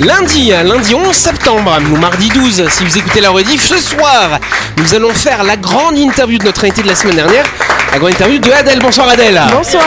Lundi, 0.00 0.50
lundi 0.64 0.94
11 0.94 1.14
septembre 1.14 1.78
ou 1.92 1.96
mardi 1.96 2.30
12, 2.30 2.68
si 2.70 2.84
vous 2.84 2.96
écoutez 2.96 3.20
la 3.20 3.28
rediff, 3.28 3.62
ce 3.62 3.76
soir, 3.76 4.38
nous 4.78 4.94
allons 4.94 5.12
faire 5.12 5.44
la 5.44 5.56
grande 5.56 5.98
interview 5.98 6.38
de 6.38 6.44
notre 6.44 6.64
invité 6.64 6.82
de 6.82 6.88
la 6.88 6.94
semaine 6.94 7.16
dernière, 7.16 7.44
la 7.92 7.98
grande 7.98 8.12
interview 8.12 8.38
de 8.38 8.50
Adèle. 8.50 8.78
Bonsoir 8.78 9.10
Adèle. 9.10 9.42
Bonsoir. 9.52 9.84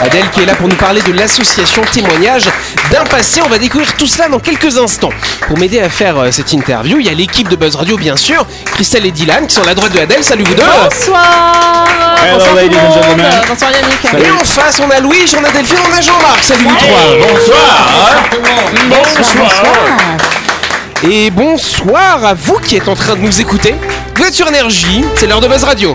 Adèle 0.00 0.30
qui 0.30 0.40
est 0.40 0.46
là 0.46 0.54
pour 0.54 0.68
nous 0.68 0.76
parler 0.76 1.02
de 1.02 1.12
l'association 1.12 1.82
Témoignage 1.92 2.48
d'un 2.90 3.04
passé. 3.04 3.40
On 3.44 3.48
va 3.48 3.58
découvrir 3.58 3.92
tout 3.96 4.06
cela 4.06 4.28
dans 4.28 4.38
quelques 4.38 4.78
instants. 4.78 5.10
Pour 5.46 5.58
m'aider 5.58 5.80
à 5.80 5.88
faire 5.88 6.18
euh, 6.18 6.30
cette 6.30 6.52
interview, 6.52 6.98
il 6.98 7.06
y 7.06 7.08
a 7.08 7.14
l'équipe 7.14 7.48
de 7.48 7.56
Buzz 7.56 7.76
Radio, 7.76 7.96
bien 7.96 8.16
sûr, 8.16 8.46
Christelle 8.74 9.06
et 9.06 9.10
Dylan 9.10 9.46
qui 9.46 9.54
sont 9.54 9.62
à 9.62 9.66
la 9.66 9.74
droite 9.74 9.92
de 9.92 10.00
Adèle. 10.00 10.22
Salut 10.22 10.44
vous 10.44 10.54
deux. 10.54 10.62
Bonsoir. 10.62 11.86
Hello, 12.22 12.38
Bonsoir 12.38 12.54
ladies 12.54 12.76
and. 12.76 13.48
Bonsoir 13.48 13.70
Yannick. 13.70 14.26
Et 14.26 14.30
en 14.30 14.44
face, 14.44 14.80
on 14.80 14.90
a 14.90 15.00
Louis, 15.00 15.24
on 15.38 15.44
a 15.44 15.50
Delphine, 15.50 15.78
on 15.88 15.96
a 15.96 16.00
Jean-Marc. 16.00 16.42
Salut 16.42 16.64
vous 16.64 16.76
trois. 16.76 17.16
Et 21.08 21.30
bonsoir 21.30 22.24
à 22.24 22.34
vous 22.34 22.58
qui 22.58 22.76
êtes 22.76 22.88
en 22.88 22.94
train 22.94 23.14
de 23.14 23.20
nous 23.20 23.40
écouter. 23.40 23.74
Vous 24.16 24.24
êtes 24.24 24.34
sur 24.34 24.48
Énergie, 24.48 25.04
c'est 25.14 25.26
l'heure 25.26 25.40
de 25.40 25.48
Buzz 25.48 25.64
Radio. 25.64 25.94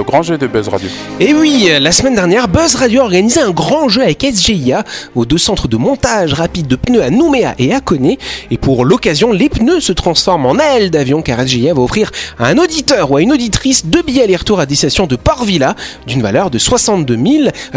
Le 0.00 0.04
grand 0.04 0.22
jeu 0.22 0.38
de 0.38 0.46
Buzz 0.46 0.68
Radio. 0.68 0.88
Et 1.20 1.34
oui, 1.34 1.68
la 1.78 1.92
semaine 1.92 2.14
dernière, 2.14 2.48
Buzz 2.48 2.74
Radio 2.74 3.02
a 3.02 3.04
organisé 3.04 3.42
un 3.42 3.50
grand 3.50 3.90
jeu 3.90 4.00
avec 4.00 4.22
SGIA 4.22 4.82
aux 5.14 5.26
deux 5.26 5.36
centres 5.36 5.68
de 5.68 5.76
montage 5.76 6.32
rapide 6.32 6.66
de 6.66 6.76
pneus 6.76 7.02
à 7.02 7.10
Nouméa 7.10 7.54
et 7.58 7.74
à 7.74 7.82
Koné. 7.82 8.18
Et 8.50 8.56
pour 8.56 8.86
l'occasion, 8.86 9.30
les 9.30 9.50
pneus 9.50 9.80
se 9.80 9.92
transforment 9.92 10.46
en 10.46 10.58
ailes 10.58 10.90
d'avion 10.90 11.20
car 11.20 11.46
SGIA 11.46 11.74
va 11.74 11.82
offrir 11.82 12.10
à 12.38 12.46
un 12.46 12.56
auditeur 12.56 13.10
ou 13.10 13.18
à 13.18 13.20
une 13.20 13.30
auditrice 13.30 13.84
deux 13.84 14.00
billets 14.00 14.22
aller-retour 14.22 14.58
à 14.58 14.64
destination 14.64 15.06
de 15.06 15.16
Port-Villa 15.16 15.76
d'une 16.06 16.22
valeur 16.22 16.48
de 16.48 16.56
62 16.56 17.18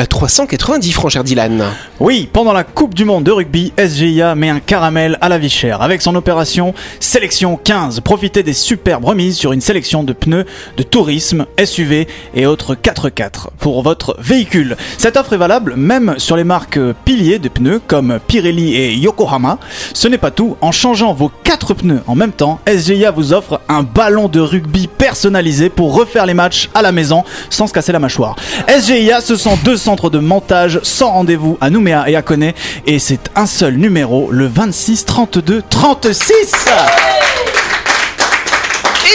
390 0.10 0.92
francs, 0.94 1.12
cher 1.12 1.26
Dylan. 1.26 1.66
Oui, 2.00 2.30
pendant 2.32 2.54
la 2.54 2.64
Coupe 2.64 2.94
du 2.94 3.04
Monde 3.04 3.26
de 3.26 3.32
rugby, 3.32 3.74
SGIA 3.78 4.34
met 4.36 4.50
un 4.50 4.62
caramel 4.62 5.18
à 5.20 5.28
la 5.28 5.38
vie 5.38 5.50
chère 5.50 5.82
avec 5.82 6.02
son 6.02 6.16
opération 6.16 6.74
Sélection 7.02 7.60
15. 7.62 8.00
Profitez 8.00 8.44
des 8.44 8.54
superbes 8.54 9.04
remises 9.04 9.36
sur 9.36 9.52
une 9.52 9.60
sélection 9.60 10.06
de 10.06 10.14
pneus 10.14 10.46
de 10.78 10.84
tourisme, 10.84 11.48
SUV 11.62 12.08
et 12.33 12.45
autres 12.45 12.75
4x4 12.75 13.47
pour 13.59 13.81
votre 13.83 14.16
véhicule. 14.19 14.78
Cette 14.97 15.17
offre 15.17 15.33
est 15.33 15.38
valable 15.38 15.75
même 15.75 16.16
sur 16.17 16.36
les 16.36 16.44
marques 16.44 16.80
piliers 17.06 17.39
de 17.39 17.50
pneus 17.50 17.81
comme 17.86 18.19
Pirelli 18.28 18.75
et 18.75 18.94
Yokohama. 18.95 19.59
Ce 19.94 20.08
n'est 20.08 20.17
pas 20.17 20.31
tout, 20.31 20.58
en 20.61 20.72
changeant 20.72 21.14
vos 21.14 21.31
4 21.44 21.73
pneus 21.73 22.02
en 22.08 22.16
même 22.16 22.31
temps, 22.31 22.59
SGIA 22.67 23.11
vous 23.11 23.34
offre 23.34 23.61
un 23.69 23.84
ballon 23.84 24.28
de 24.28 24.39
rugby 24.39 24.88
personnalisé 24.88 25.69
pour 25.69 25.95
refaire 25.95 26.25
les 26.25 26.34
matchs 26.34 26.69
à 26.73 26.81
la 26.81 26.91
maison 26.91 27.23
sans 27.50 27.67
se 27.67 27.73
casser 27.73 27.91
la 27.91 28.00
mâchoire. 28.00 28.36
SGIA, 28.67 29.22
ce 29.22 29.36
sont 29.36 29.58
deux 29.64 29.78
centres 29.78 30.09
de 30.09 30.19
montage 30.19 30.80
sans 30.84 31.11
rendez-vous 31.11 31.58
à 31.61 31.69
Nouméa 31.69 32.09
et 32.09 32.16
à 32.16 32.22
Koné 32.22 32.56
et 32.86 33.00
c'est 33.00 33.30
un 33.36 33.45
seul 33.45 33.75
numéro, 33.75 34.30
le 34.31 34.47
26 34.47 35.06
32 35.06 35.63
36. 35.69 36.69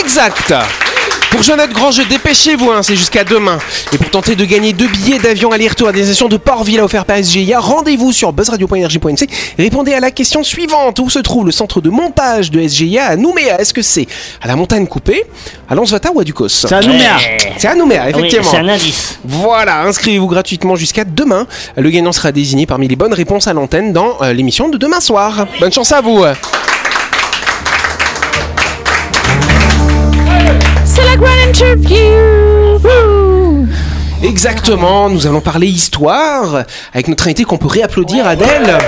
Exact 0.01 0.88
pour 1.31 1.43
jouer 1.43 1.55
à 1.55 1.57
notre 1.59 1.73
grand 1.75 1.91
jeu, 1.91 2.05
dépêchez-vous, 2.07 2.71
hein, 2.71 2.83
c'est 2.83 2.97
jusqu'à 2.97 3.23
demain. 3.23 3.59
Et 3.93 3.99
pour 3.99 4.11
tenter 4.11 4.35
de 4.35 4.45
gagner 4.45 4.73
deux 4.73 4.87
billets 4.87 5.19
d'avion 5.19 5.53
aller-retour 5.53 5.89
à 5.89 5.93
destination 5.93 6.29
de 6.29 6.37
Port-Villa 6.37 6.85
offert 6.85 7.05
par 7.05 7.19
SGIA, 7.23 7.61
rendez-vous 7.61 8.13
sur 8.13 8.33
buzzradio.energie.nc 8.33 9.29
et 9.59 9.63
répondez 9.63 9.93
à 9.95 10.01
la 10.01 10.11
question 10.11 10.43
suivante. 10.43 10.99
Où 11.01 11.11
se 11.11 11.19
trouve 11.19 11.45
le 11.45 11.53
centre 11.53 11.81
de 11.81 11.91
montage 11.91 12.51
de 12.51 12.67
SGIA 12.67 13.05
à 13.07 13.17
Nouméa? 13.17 13.61
Est-ce 13.61 13.75
que 13.75 13.83
c'est 13.83 14.07
à 14.41 14.49
la 14.49 14.57
montagne 14.57 14.87
coupée, 14.87 15.25
à 15.69 15.75
Lansvata 15.75 16.11
ou 16.13 16.21
à 16.21 16.25
Ducos? 16.25 16.49
C'est 16.49 16.73
à 16.73 16.81
Nouméa. 16.81 17.17
C'est 17.59 17.69
à 17.69 17.75
Nouméa, 17.75 18.05
Oui, 18.07 18.11
effectivement. 18.11 18.51
c'est 18.51 18.57
un 18.59 18.69
indice. 18.69 19.19
Voilà, 19.25 19.83
inscrivez-vous 19.83 20.29
gratuitement 20.29 20.77
jusqu'à 20.77 21.05
demain. 21.05 21.47
Le 21.77 21.91
gagnant 21.91 22.13
sera 22.13 22.33
désigné 22.33 22.67
parmi 22.67 22.89
les 22.89 22.97
bonnes 22.97 23.15
réponses 23.15 23.47
à 23.47 23.53
l'antenne 23.53 23.93
dans 23.93 24.17
euh, 24.23 24.33
l'émission 24.33 24.69
de 24.69 24.79
demain 24.79 25.01
soir. 25.01 25.47
Bonne 25.61 25.73
chance 25.73 25.93
à 25.93 26.01
vous 26.01 26.25
Exactement, 34.23 35.09
nous 35.09 35.27
allons 35.27 35.41
parler 35.41 35.67
histoire 35.69 36.65
avec 36.93 37.09
notre 37.09 37.25
invité 37.25 37.45
qu'on 37.45 37.59
peut 37.59 37.69
réapplaudir, 37.69 38.27
Adèle. 38.27 38.79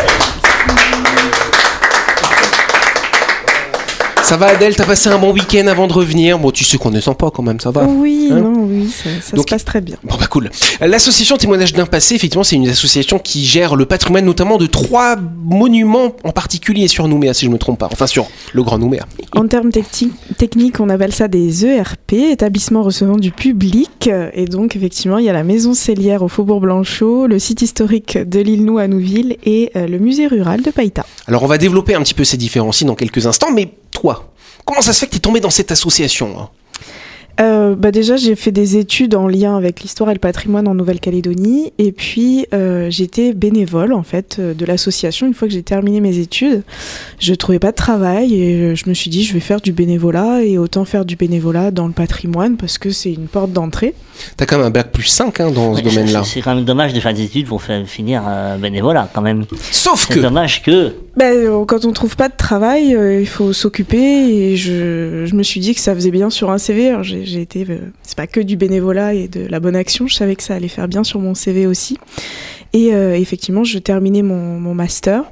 Ça 4.31 4.37
va 4.37 4.47
Adèle, 4.47 4.77
t'as 4.77 4.85
passé 4.87 5.09
un 5.09 5.19
bon 5.19 5.33
week-end 5.33 5.67
avant 5.67 5.89
de 5.89 5.93
revenir. 5.93 6.39
Bon, 6.39 6.53
tu 6.53 6.63
sais 6.63 6.79
qu'on 6.79 6.93
ne 6.93 7.01
sent 7.01 7.17
pas 7.19 7.33
quand 7.33 7.43
même, 7.43 7.59
ça 7.59 7.73
va. 7.73 7.83
Oui, 7.83 8.29
Hein 8.31 8.39
non, 8.39 8.63
oui, 8.65 8.89
ça, 8.89 9.11
ça 9.21 9.35
Donc- 9.37 9.49
se 9.49 9.55
passe 9.57 9.65
très 9.65 9.81
bien. 9.81 9.97
Bon 10.05 10.15
bah 10.17 10.29
cool. 10.29 10.51
L'association 10.81 11.37
Témoignage 11.37 11.73
d'un 11.73 11.85
passé, 11.85 12.15
effectivement, 12.15 12.45
c'est 12.45 12.55
une 12.55 12.69
association 12.69 13.19
qui 13.19 13.45
gère 13.45 13.75
le 13.75 13.87
patrimoine 13.87 14.25
notamment 14.25 14.57
de 14.57 14.67
trois 14.67 15.17
monuments 15.17 16.15
en 16.23 16.31
particulier 16.31 16.87
sur 16.87 17.09
Nouméa, 17.09 17.35
si 17.35 17.45
je 17.47 17.51
me 17.51 17.59
trompe 17.59 17.81
pas. 17.81 17.89
Enfin 17.91 18.07
sur 18.07 18.29
le 18.53 18.63
Grand 18.63 18.79
Nouméa. 18.79 19.05
En 19.35 19.49
termes 19.49 19.73
techniques, 19.73 20.79
on 20.79 20.89
appelle 20.91 21.13
ça 21.13 21.27
des 21.27 21.67
ERP, 21.67 22.13
établissements 22.13 22.83
recevant 22.85 23.17
du 23.17 23.33
public. 23.33 24.09
Et 24.33 24.45
donc, 24.45 24.77
effectivement, 24.77 25.19
il 25.19 25.25
y 25.25 25.29
a 25.29 25.33
la 25.33 25.43
maison 25.43 25.75
Célière 25.75 26.23
au 26.23 26.29
Faubourg 26.29 26.61
Blanchot, 26.61 27.27
le 27.27 27.41
site 27.41 27.63
historique 27.63 28.17
de 28.17 28.39
l'île 28.39 28.65
Nou 28.65 28.79
à 28.79 28.87
Nouville 28.87 29.39
et 29.45 29.73
euh, 29.75 29.89
le 29.89 29.99
musée 29.99 30.29
rural 30.29 30.63
de 30.63 30.71
Païta. 30.71 31.05
Alors 31.27 31.43
on 31.43 31.47
va 31.49 31.59
développer 31.59 31.97
un 31.97 32.03
petit 32.03 32.15
peu 32.15 32.23
ces 32.23 32.37
différences 32.37 32.85
dans 32.85 32.95
quelques 32.95 33.27
instants, 33.27 33.51
mais 33.53 33.73
toi, 33.93 34.33
comment 34.65 34.81
ça 34.81 34.93
se 34.93 35.01
fait 35.01 35.07
que 35.07 35.13
tu 35.13 35.17
es 35.19 35.21
tombé 35.21 35.41
dans 35.41 35.51
cette 35.51 35.73
association 35.73 36.39
hein? 36.39 36.49
Euh, 37.41 37.75
bah 37.75 37.91
déjà, 37.91 38.17
j'ai 38.17 38.35
fait 38.37 38.51
des 38.51 38.77
études 38.77 39.15
en 39.15 39.27
lien 39.27 39.57
avec 39.57 39.81
l'histoire 39.81 40.11
et 40.11 40.13
le 40.13 40.19
patrimoine 40.19 40.69
en 40.69 40.75
Nouvelle-Calédonie. 40.75 41.73
Et 41.79 41.91
puis, 41.91 42.45
euh, 42.53 42.89
j'étais 42.91 43.33
bénévole, 43.33 43.95
en 43.95 44.03
fait, 44.03 44.37
euh, 44.39 44.53
de 44.53 44.67
l'association. 44.67 45.27
Une 45.27 45.33
fois 45.33 45.49
que 45.49 45.55
j'ai 45.55 45.63
terminé 45.63 46.01
mes 46.01 46.19
études, 46.19 46.63
je 47.19 47.33
trouvais 47.33 47.59
pas 47.59 47.71
de 47.71 47.77
travail 47.77 48.35
et 48.35 48.77
je 48.77 48.87
me 48.91 48.95
suis 48.95 49.09
dit, 49.09 49.25
je 49.25 49.33
vais 49.33 49.41
faire 49.41 49.63
du 49.63 49.73
bénévolat 49.73 50.43
et 50.45 50.59
autant 50.59 50.85
faire 50.85 51.07
du 51.07 51.17
bénévolat 51.17 51.71
dans 51.71 51.87
le 51.87 51.95
patrimoine 51.95 52.59
parce 52.59 52.77
que 52.77 52.91
c'est 52.91 53.13
une 53.13 53.27
porte 53.29 53.53
d'entrée. 53.53 53.95
T'as 54.37 54.45
quand 54.45 54.59
même 54.59 54.67
un 54.67 54.71
bac 54.71 54.93
plus 54.93 55.05
5 55.05 55.41
hein, 55.41 55.51
dans 55.51 55.75
ce 55.77 55.81
domaine-là. 55.81 56.25
c'est- 56.25 56.35
C'est 56.35 56.41
quand 56.43 56.55
même 56.55 56.65
dommage 56.67 56.93
de 56.93 57.01
faire 57.01 57.15
des 57.15 57.23
études 57.23 57.47
pour 57.47 57.63
faire 57.63 57.87
finir 57.89 58.23
euh, 58.29 58.59
bénévolat 58.59 59.09
quand 59.15 59.23
même. 59.23 59.47
Sauf 59.71 60.09
C'est 60.09 60.15
que 60.17 60.21
dommage 60.21 60.63
que. 60.63 60.95
Ben, 61.21 61.37
euh, 61.37 61.67
quand 61.67 61.85
on 61.85 61.93
trouve 61.93 62.17
pas 62.17 62.31
de 62.31 62.35
travail, 62.35 62.97
euh, 62.97 63.21
il 63.21 63.27
faut 63.27 63.53
s'occuper 63.53 63.99
et 63.99 64.57
je, 64.57 65.27
je 65.27 65.35
me 65.35 65.43
suis 65.43 65.61
dit 65.61 65.75
que 65.75 65.81
ça 65.83 65.95
faisait 65.95 66.11
bien 66.11 66.31
sur 66.31 66.51
un 66.51 66.57
CV. 66.57 66.97
J'ai 67.03 67.43
été, 67.43 67.67
euh, 67.69 67.77
c'est 68.03 68.17
pas 68.17 68.27
que 68.27 68.41
du 68.41 68.57
bénévolat 68.57 69.13
et 69.13 69.29
de 69.29 69.47
la 69.47 69.61
bonne 69.61 69.77
action, 69.77 70.07
je 70.07 70.15
savais 70.15 70.35
que 70.35 70.43
ça 70.43 70.55
allait 70.55 70.69
faire 70.69 70.89
bien 70.89 71.05
sur 71.05 71.21
mon 71.21 71.35
CV 71.35 71.67
aussi. 71.67 71.99
Et 72.73 72.95
euh, 72.95 73.15
effectivement, 73.15 73.65
je 73.65 73.79
terminais 73.79 74.23
mon, 74.23 74.59
mon 74.59 74.73
master. 74.73 75.25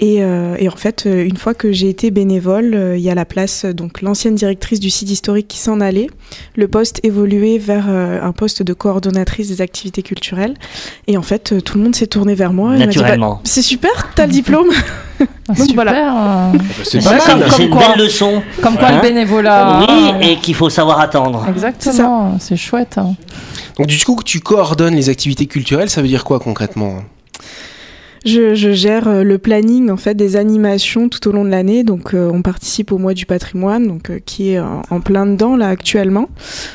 Et, 0.00 0.22
euh, 0.22 0.54
et 0.60 0.68
en 0.68 0.76
fait, 0.76 1.06
euh, 1.06 1.24
une 1.24 1.36
fois 1.36 1.54
que 1.54 1.72
j'ai 1.72 1.88
été 1.88 2.12
bénévole, 2.12 2.72
euh, 2.74 2.96
il 2.96 3.02
y 3.02 3.10
a 3.10 3.16
la 3.16 3.24
place, 3.24 3.64
donc 3.64 4.00
l'ancienne 4.00 4.36
directrice 4.36 4.78
du 4.78 4.90
site 4.90 5.10
historique 5.10 5.48
qui 5.48 5.58
s'en 5.58 5.80
allait. 5.80 6.06
Le 6.54 6.68
poste 6.68 7.00
évoluait 7.02 7.58
vers 7.58 7.86
euh, 7.88 8.20
un 8.22 8.30
poste 8.30 8.62
de 8.62 8.72
coordonnatrice 8.74 9.48
des 9.48 9.60
activités 9.60 10.02
culturelles. 10.04 10.54
Et 11.08 11.16
en 11.16 11.22
fait, 11.22 11.64
tout 11.64 11.78
le 11.78 11.84
monde 11.84 11.96
s'est 11.96 12.06
tourné 12.06 12.36
vers 12.36 12.52
moi. 12.52 12.76
et 12.76 12.78
m'a 12.78 12.86
dit, 12.86 12.96
Bah, 12.98 13.02
Naturellement. 13.02 13.40
c'est 13.42 13.60
super, 13.62 14.10
t'as 14.14 14.26
le 14.26 14.32
diplôme. 14.32 14.68
Donc 15.48 15.56
Super, 15.56 15.74
voilà. 15.74 16.50
euh, 16.54 16.58
c'est 16.84 17.02
pas 17.02 17.18
comme 17.18 17.42
c'est 17.50 17.64
une 17.64 17.70
quoi. 17.70 17.88
belle 17.88 17.98
leçon. 18.04 18.40
comme 18.62 18.76
quoi 18.76 18.86
Hein 18.88 18.96
le 18.96 19.02
bénévolat. 19.02 19.80
Oui, 19.88 20.28
et 20.28 20.36
qu'il 20.36 20.54
faut 20.54 20.70
savoir 20.70 21.00
attendre. 21.00 21.44
Exactement, 21.48 22.36
c'est 22.38 22.56
chouette. 22.56 22.98
hein. 22.98 23.16
Donc 23.76 23.88
du 23.88 23.98
coup, 24.04 24.20
tu 24.24 24.38
coordonnes 24.38 24.94
les 24.94 25.08
activités 25.08 25.46
culturelles, 25.46 25.90
ça 25.90 26.02
veut 26.02 26.08
dire 26.08 26.22
quoi 26.22 26.38
concrètement? 26.38 26.98
Je, 28.28 28.72
gère 28.74 29.08
euh, 29.08 29.22
le 29.22 29.38
planning 29.38 29.90
en 29.90 29.96
fait 29.96 30.14
des 30.14 30.36
animations 30.36 31.08
tout 31.08 31.26
au 31.28 31.32
long 31.32 31.44
de 31.44 31.50
l'année. 31.50 31.82
Donc 31.82 32.12
euh, 32.12 32.30
on 32.32 32.42
participe 32.42 32.92
au 32.92 32.98
mois 32.98 33.14
du 33.14 33.24
patrimoine, 33.24 33.86
donc 33.86 34.10
euh, 34.10 34.18
qui 34.24 34.50
est 34.50 34.60
en, 34.60 35.00
plein 35.00 35.24
dedans 35.26 35.56
là 35.56 35.68
actuellement, 35.68 36.28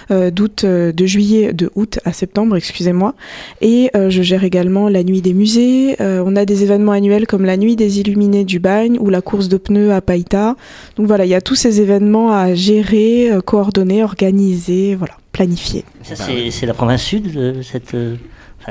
d'août, 0.09 0.65
de 0.65 1.05
juillet, 1.05 1.53
de 1.53 1.69
août 1.75 1.99
à 2.05 2.13
septembre, 2.13 2.55
excusez-moi. 2.55 3.13
Et 3.61 3.91
je 3.93 4.21
gère 4.21 4.43
également 4.43 4.87
la 4.89 5.03
nuit 5.03 5.21
des 5.21 5.33
musées. 5.33 5.95
On 5.99 6.35
a 6.35 6.45
des 6.45 6.63
événements 6.63 6.93
annuels 6.93 7.27
comme 7.27 7.45
la 7.45 7.57
nuit 7.57 7.75
des 7.75 7.99
illuminés 7.99 8.45
du 8.45 8.59
Bagne 8.59 8.97
ou 8.99 9.09
la 9.09 9.21
course 9.21 9.49
de 9.49 9.57
pneus 9.57 9.91
à 9.91 10.01
Païta. 10.01 10.55
Donc 10.95 11.07
voilà, 11.07 11.25
il 11.25 11.29
y 11.29 11.35
a 11.35 11.41
tous 11.41 11.55
ces 11.55 11.81
événements 11.81 12.31
à 12.31 12.55
gérer, 12.55 13.29
coordonner, 13.45 14.03
organiser, 14.03 14.95
voilà. 14.95 15.15
planifié. 15.33 15.83
Ça, 16.01 16.15
c'est 16.15 16.65
la 16.65 16.73
province 16.73 17.03
sud, 17.03 17.61
cette. 17.61 17.95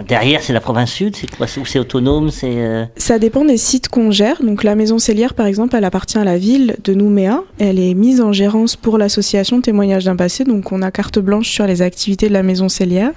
Derrière, 0.07 0.43
c'est 0.43 0.53
la 0.53 0.61
province 0.61 0.91
sud, 0.91 1.17
c'est 1.17 1.29
quoi 1.37 1.47
c'est- 1.47 1.61
Ou 1.61 1.67
c'est 1.67 1.79
autonome 1.79 2.31
C'est. 2.31 2.47
euh, 2.57 2.85
Ça 2.97 3.19
dépend 3.19 3.45
des 3.45 3.57
sites 3.57 3.89
qu'on 3.89 4.11
gère. 4.11 4.43
Donc 4.43 4.65
la 4.65 4.75
maison 4.75 4.99
cellière, 4.99 5.35
par 5.35 5.47
exemple, 5.47 5.77
elle 5.77 5.85
appartient 5.85 6.19
à 6.19 6.25
la 6.25 6.39
ville 6.39 6.77
de 6.85 6.95
Nouméa. 6.95 7.43
Elle 7.59 7.79
est 7.79 7.95
mise 7.95 8.21
en 8.21 8.33
gérance 8.33 8.77
pour 8.77 8.99
l'association 8.99 9.61
Témoignages 9.61 10.05
d'un 10.05 10.17
passé. 10.17 10.45
Donc 10.45 10.73
on 10.73 10.83
a 10.83 10.91
carte 10.91 11.19
blanche 11.19 11.51
sur 11.51 11.67
les 11.67 11.83
activités 11.83 12.29
de 12.29 12.33
la 12.33 12.43
maison 12.43 12.69
cellière. 12.69 13.11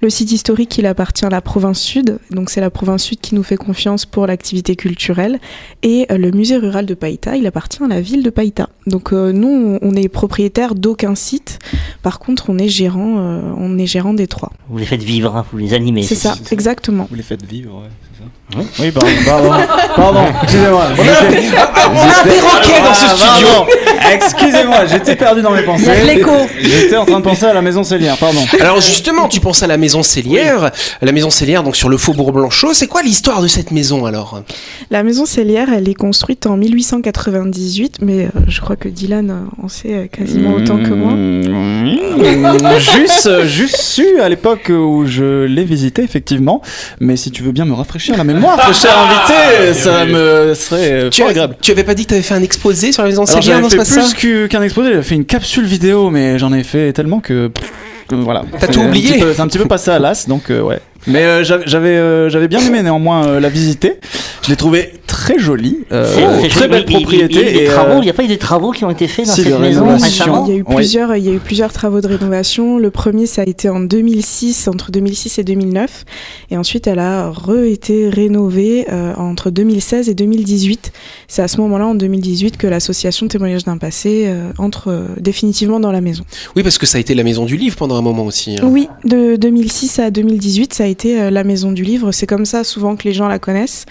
Le 0.00 0.10
site 0.10 0.32
historique, 0.32 0.76
il 0.78 0.86
appartient 0.86 1.24
à 1.24 1.30
la 1.30 1.40
province 1.40 1.80
sud. 1.80 2.18
Donc 2.30 2.50
c'est 2.50 2.60
la 2.60 2.70
province 2.70 3.02
sud 3.02 3.20
qui 3.20 3.34
nous 3.34 3.42
fait 3.42 3.56
confiance 3.56 4.06
pour 4.06 4.26
l'activité 4.26 4.76
culturelle. 4.76 5.38
Et 5.82 6.06
euh, 6.10 6.16
le 6.18 6.30
musée 6.30 6.56
rural 6.56 6.86
de 6.86 6.94
Païta, 6.94 7.36
il 7.36 7.46
appartient 7.46 7.82
à 7.82 7.88
la 7.88 8.00
ville 8.00 8.22
de 8.22 8.30
Païta. 8.30 8.68
Donc 8.86 9.12
euh, 9.12 9.32
nous, 9.32 9.78
on- 9.82 9.90
est 9.94 10.08
propriétaire 10.08 10.74
d'aucun 10.76 11.14
site. 11.14 11.58
Par 12.02 12.18
contre, 12.20 12.48
on 12.48 12.58
est 12.58 12.68
gérant, 12.68 13.16
euh, 13.18 13.40
on 13.58 13.76
est 13.76 13.86
gérant 13.86 14.14
des 14.14 14.26
trois. 14.28 14.52
Vous 14.68 14.78
les 14.78 14.84
faites 14.86 15.02
vivre, 15.02 15.36
hein, 15.36 15.44
vous 15.50 15.58
les 15.58 15.74
animez. 15.74 16.02
C'est 16.04 16.14
ça, 16.20 16.36
exactement. 16.50 17.06
Vous 17.10 17.16
les 17.16 17.22
faites 17.22 17.44
vivre, 17.44 17.82
ouais, 17.82 17.88
ça 18.20 18.58
Oui. 18.58 18.64
Oui, 18.80 18.90
pardon, 18.90 19.10
pardon, 19.26 19.50
pardon, 19.96 20.20
excusez-moi. 20.42 20.84
On 20.98 21.02
a 21.02 21.12
un 21.12 22.24
perroquet 22.24 22.80
dans 22.84 22.94
ce 22.94 23.04
Ah, 23.06 23.16
studio. 23.16 23.48
pardon. 23.48 23.66
Excusez-moi, 24.12 24.86
j'étais 24.86 25.14
perdu 25.16 25.42
dans 25.42 25.52
mes 25.52 25.62
pensées. 25.62 25.84
Il 25.86 25.88
y 25.88 25.90
a 25.90 26.00
de 26.00 26.06
l'écho. 26.18 26.30
J'étais 26.60 26.96
en 26.96 27.04
train 27.06 27.18
de 27.20 27.24
penser 27.24 27.44
à 27.46 27.54
la 27.54 27.62
maison 27.62 27.84
Célière, 27.84 28.16
pardon. 28.16 28.40
Alors 28.60 28.80
justement, 28.80 29.28
tu 29.28 29.40
penses 29.40 29.62
à 29.62 29.66
la 29.66 29.76
maison 29.76 30.02
Cellière, 30.02 30.70
la 31.00 31.12
maison 31.12 31.30
Cellière 31.30 31.62
donc 31.62 31.76
sur 31.76 31.88
le 31.88 31.96
faubourg 31.96 32.32
Blanchot. 32.32 32.72
C'est 32.74 32.86
quoi 32.88 33.02
l'histoire 33.02 33.40
de 33.42 33.46
cette 33.46 33.70
maison 33.70 34.06
alors? 34.06 34.42
La 34.90 35.02
maison 35.04 35.26
cellière, 35.26 35.68
elle 35.72 35.88
est 35.88 35.94
construite 35.94 36.46
en 36.46 36.56
1898, 36.56 37.98
mais 38.02 38.24
euh, 38.24 38.28
je 38.48 38.60
crois 38.60 38.76
que 38.76 38.88
Dylan 38.88 39.46
en 39.62 39.68
sait 39.68 39.92
euh, 39.94 40.06
quasiment 40.06 40.54
autant 40.54 40.78
que 40.78 40.90
moi. 40.90 41.12
Mmh, 41.12 42.78
juste, 42.78 43.26
euh, 43.26 43.46
juste 43.46 43.76
su 43.76 44.20
à 44.20 44.28
l'époque 44.28 44.70
où 44.70 45.04
je 45.06 45.44
l'ai 45.44 45.64
visité, 45.64 46.02
effectivement. 46.02 46.60
Mais 46.98 47.16
si 47.16 47.30
tu 47.30 47.42
veux 47.42 47.52
bien 47.52 47.64
me 47.64 47.74
rafraîchir 47.74 48.09
la 48.16 48.24
mémoire, 48.24 48.58
très 48.58 48.74
cher 48.74 48.92
invité, 48.98 49.74
ça 49.74 50.04
me 50.04 50.54
serait 50.54 50.92
euh, 50.92 51.10
tu, 51.10 51.20
fort 51.20 51.30
agréable. 51.30 51.56
tu 51.60 51.70
avais 51.70 51.84
pas 51.84 51.94
dit 51.94 52.04
que 52.04 52.08
tu 52.08 52.14
avais 52.14 52.22
fait 52.22 52.34
un 52.34 52.42
exposé 52.42 52.92
sur 52.92 53.02
la 53.02 53.08
maison 53.08 53.24
Alors 53.24 53.42
j'avais 53.42 53.60
non, 53.60 53.68
fait 53.68 54.14
plus 54.14 54.48
qu'un 54.48 54.62
exposé, 54.62 54.90
j'avais 54.90 55.02
fait 55.02 55.14
une 55.14 55.24
capsule 55.24 55.64
vidéo, 55.64 56.10
mais 56.10 56.38
j'en 56.38 56.52
ai 56.52 56.62
fait 56.62 56.92
tellement 56.92 57.20
que 57.20 57.50
voilà. 58.14 58.44
T'as 58.58 58.66
tout 58.68 58.80
oublié. 58.80 59.20
C'est 59.34 59.40
un 59.40 59.46
petit 59.48 59.58
peu 59.58 59.66
passé 59.66 59.90
à 59.90 59.98
l'as, 59.98 60.26
donc 60.28 60.50
euh, 60.50 60.60
ouais. 60.60 60.80
Mais 61.06 61.24
euh, 61.24 61.44
j'avais 61.44 61.64
j'avais 61.66 61.96
euh, 61.96 62.28
j'avais 62.28 62.48
bien 62.48 62.60
aimé 62.60 62.82
néanmoins 62.82 63.26
euh, 63.26 63.40
la 63.40 63.48
visiter. 63.48 63.98
Je 64.42 64.50
l'ai 64.50 64.56
trouvée 64.56 64.92
très 65.06 65.38
jolie, 65.38 65.78
euh, 65.92 66.04
très 66.38 66.48
joli, 66.50 66.68
belle 66.68 66.84
propriété. 66.84 67.34
Il 67.34 67.40
y 67.40 67.46
a 67.46 67.50
eu 67.50 67.58
des 67.60 67.64
travaux, 67.64 67.92
euh, 67.92 67.98
il 67.98 68.04
n'y 68.04 68.10
a 68.10 68.12
pas 68.12 68.22
eu 68.22 68.28
des 68.28 68.38
travaux 68.38 68.70
qui 68.70 68.84
ont 68.84 68.90
été 68.90 69.06
faits 69.08 69.26
dans 69.26 69.32
si, 69.32 69.42
cette 69.44 69.58
maison 69.58 69.96
récemment 69.96 70.44
Il 70.46 70.52
y 70.52 70.56
a 70.56 70.58
eu 70.58 70.64
Oui. 70.66 70.74
plusieurs, 70.76 71.16
il 71.16 71.24
y 71.24 71.28
a 71.30 71.32
eu 71.32 71.38
plusieurs 71.38 71.72
travaux 71.72 72.00
de 72.00 72.06
rénovation. 72.06 72.78
Le 72.78 72.90
premier, 72.90 73.26
ça 73.26 73.42
a 73.42 73.44
été 73.46 73.68
en 73.70 73.80
2006, 73.80 74.68
entre 74.68 74.90
2006 74.92 75.38
et 75.38 75.44
2009, 75.44 76.04
et 76.50 76.56
ensuite 76.58 76.86
elle 76.86 76.98
a 77.00 77.30
re-été 77.30 78.08
rénovée 78.08 78.86
euh, 78.92 79.14
entre 79.16 79.50
2016 79.50 80.08
et 80.10 80.14
2018. 80.14 80.92
C'est 81.28 81.42
à 81.42 81.48
ce 81.48 81.60
moment-là, 81.62 81.86
en 81.86 81.94
2018, 81.94 82.56
que 82.56 82.66
l'association 82.66 83.26
Témoignages 83.26 83.64
d'un 83.64 83.78
passé 83.78 84.24
euh, 84.26 84.50
entre 84.58 84.88
euh, 84.88 85.06
définitivement 85.18 85.80
dans 85.80 85.92
la 85.92 86.00
maison. 86.00 86.24
Oui, 86.56 86.62
parce 86.62 86.78
que 86.78 86.86
ça 86.86 86.98
a 86.98 87.00
été 87.00 87.14
la 87.14 87.24
maison 87.24 87.44
du 87.46 87.56
livre 87.56 87.76
pendant 87.76 87.99
moment 88.02 88.24
aussi. 88.24 88.56
hein. 88.60 88.66
Oui, 88.68 88.88
de 89.04 89.36
2006 89.36 89.98
à 89.98 90.10
2018, 90.10 90.74
ça 90.74 90.84
a 90.84 90.86
été 90.86 91.20
euh, 91.20 91.30
la 91.30 91.44
maison 91.44 91.72
du 91.72 91.82
livre. 91.84 92.12
C'est 92.12 92.26
comme 92.26 92.44
ça 92.46 92.64
souvent 92.64 92.96
que 92.96 93.04
les 93.04 93.12
gens 93.12 93.28
la 93.28 93.38
connaissent. 93.38 93.86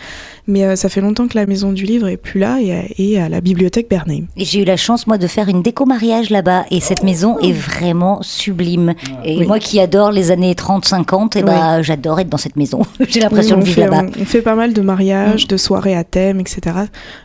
Mais 0.49 0.65
euh, 0.65 0.75
ça 0.75 0.89
fait 0.89 0.99
longtemps 0.99 1.27
que 1.27 1.37
la 1.37 1.45
maison 1.45 1.71
du 1.71 1.83
livre 1.85 2.07
est 2.07 2.17
plus 2.17 2.39
là 2.39 2.57
et, 2.59 2.73
à- 2.75 2.83
et 2.97 3.21
à 3.21 3.29
la 3.29 3.39
bibliothèque 3.39 3.87
Bernheim. 3.89 4.23
Et 4.35 4.43
j'ai 4.45 4.61
eu 4.61 4.65
la 4.65 4.75
chance, 4.77 5.05
moi, 5.07 5.17
de 5.19 5.27
faire 5.27 5.47
une 5.47 5.61
déco 5.61 5.85
mariage 5.85 6.29
là-bas. 6.31 6.65
Et 6.71 6.79
cette 6.81 7.03
maison 7.03 7.37
est 7.39 7.51
vraiment 7.53 8.19
sublime. 8.23 8.93
Et 9.23 9.37
Oui. 9.37 9.45
moi 9.47 9.59
qui 9.59 9.79
adore 9.79 10.11
les 10.11 10.31
années 10.31 10.53
30-50, 10.55 11.37
et 11.37 11.43
bah, 11.43 11.81
j'adore 11.83 12.19
être 12.19 12.29
dans 12.29 12.37
cette 12.37 12.55
maison. 12.55 12.81
j'ai 13.07 13.19
l'impression 13.19 13.57
Oui, 13.57 13.61
de 13.61 13.67
vivre 13.67 13.81
là-bas. 13.81 14.03
on, 14.17 14.21
on 14.21 14.25
fait 14.25 14.41
pas 14.41 14.55
mal 14.55 14.73
de 14.73 14.81
mariages, 14.81 15.47
de 15.47 15.55
soirées 15.55 15.95
à 15.95 16.03
thème, 16.03 16.39
etc. 16.39 16.75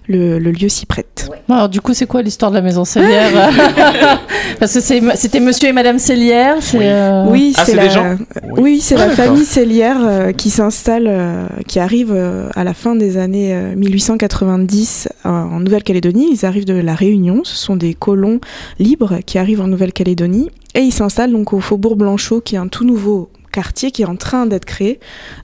Le, 0.06 0.38
le 0.38 0.50
lieu 0.52 0.68
s'y 0.68 0.84
prête. 0.86 1.30
Alors 1.48 1.68
du 1.70 1.80
coup, 1.80 1.94
c'est 1.94 2.06
quoi 2.06 2.20
l'histoire 2.22 2.50
de 2.50 2.56
la 2.56 2.62
maison 2.62 2.84
Cellière 2.84 3.30
Parce 4.60 4.74
que 4.74 4.80
c'était 4.80 5.40
Monsieur 5.40 5.68
et 5.68 5.72
Madame 5.72 5.98
Cellière. 5.98 6.56
C'est 6.60 6.78
euh, 6.82 7.24
Oui, 7.28 7.54
Ah, 7.56 7.62
c'est 7.64 7.72
c'est 7.72 7.76
la, 7.76 7.84
des 7.84 7.90
gens 7.90 8.16
oui, 8.58 8.80
c'est 8.80 8.96
Ah, 8.96 9.06
la 9.06 9.10
famille 9.10 9.44
Cellière 9.44 9.96
euh, 10.02 10.32
qui 10.32 10.50
s'installe, 10.50 11.06
euh, 11.08 11.46
qui 11.66 11.78
arrive 11.80 12.12
euh, 12.14 12.48
à 12.54 12.64
la 12.64 12.74
fin 12.74 12.94
des 12.94 13.13
années 13.16 13.54
euh, 13.54 13.74
1890 13.74 15.08
euh, 15.24 15.28
en 15.28 15.60
Nouvelle-Calédonie. 15.60 16.28
Ils 16.32 16.44
arrivent 16.46 16.64
de 16.64 16.74
la 16.74 16.94
Réunion. 16.94 17.42
Ce 17.44 17.56
sont 17.56 17.76
des 17.76 17.94
colons 17.94 18.40
libres 18.78 19.18
qui 19.24 19.38
arrivent 19.38 19.60
en 19.60 19.68
Nouvelle-Calédonie 19.68 20.50
et 20.74 20.80
ils 20.80 20.92
s'installent 20.92 21.32
donc 21.32 21.52
au 21.52 21.60
Faubourg 21.60 21.96
Blanchot, 21.96 22.40
qui 22.40 22.56
est 22.56 22.58
un 22.58 22.68
tout 22.68 22.84
nouveau 22.84 23.30
quartier 23.54 23.92
qui 23.92 24.02
est 24.02 24.06
en 24.06 24.16
train 24.16 24.46
d'être 24.46 24.64
créé 24.64 24.98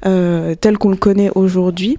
euh, 0.05 0.57
tel 0.57 0.79
qu'on 0.79 0.89
le 0.91 0.97
connaît 0.97 1.31
aujourd'hui 1.37 1.97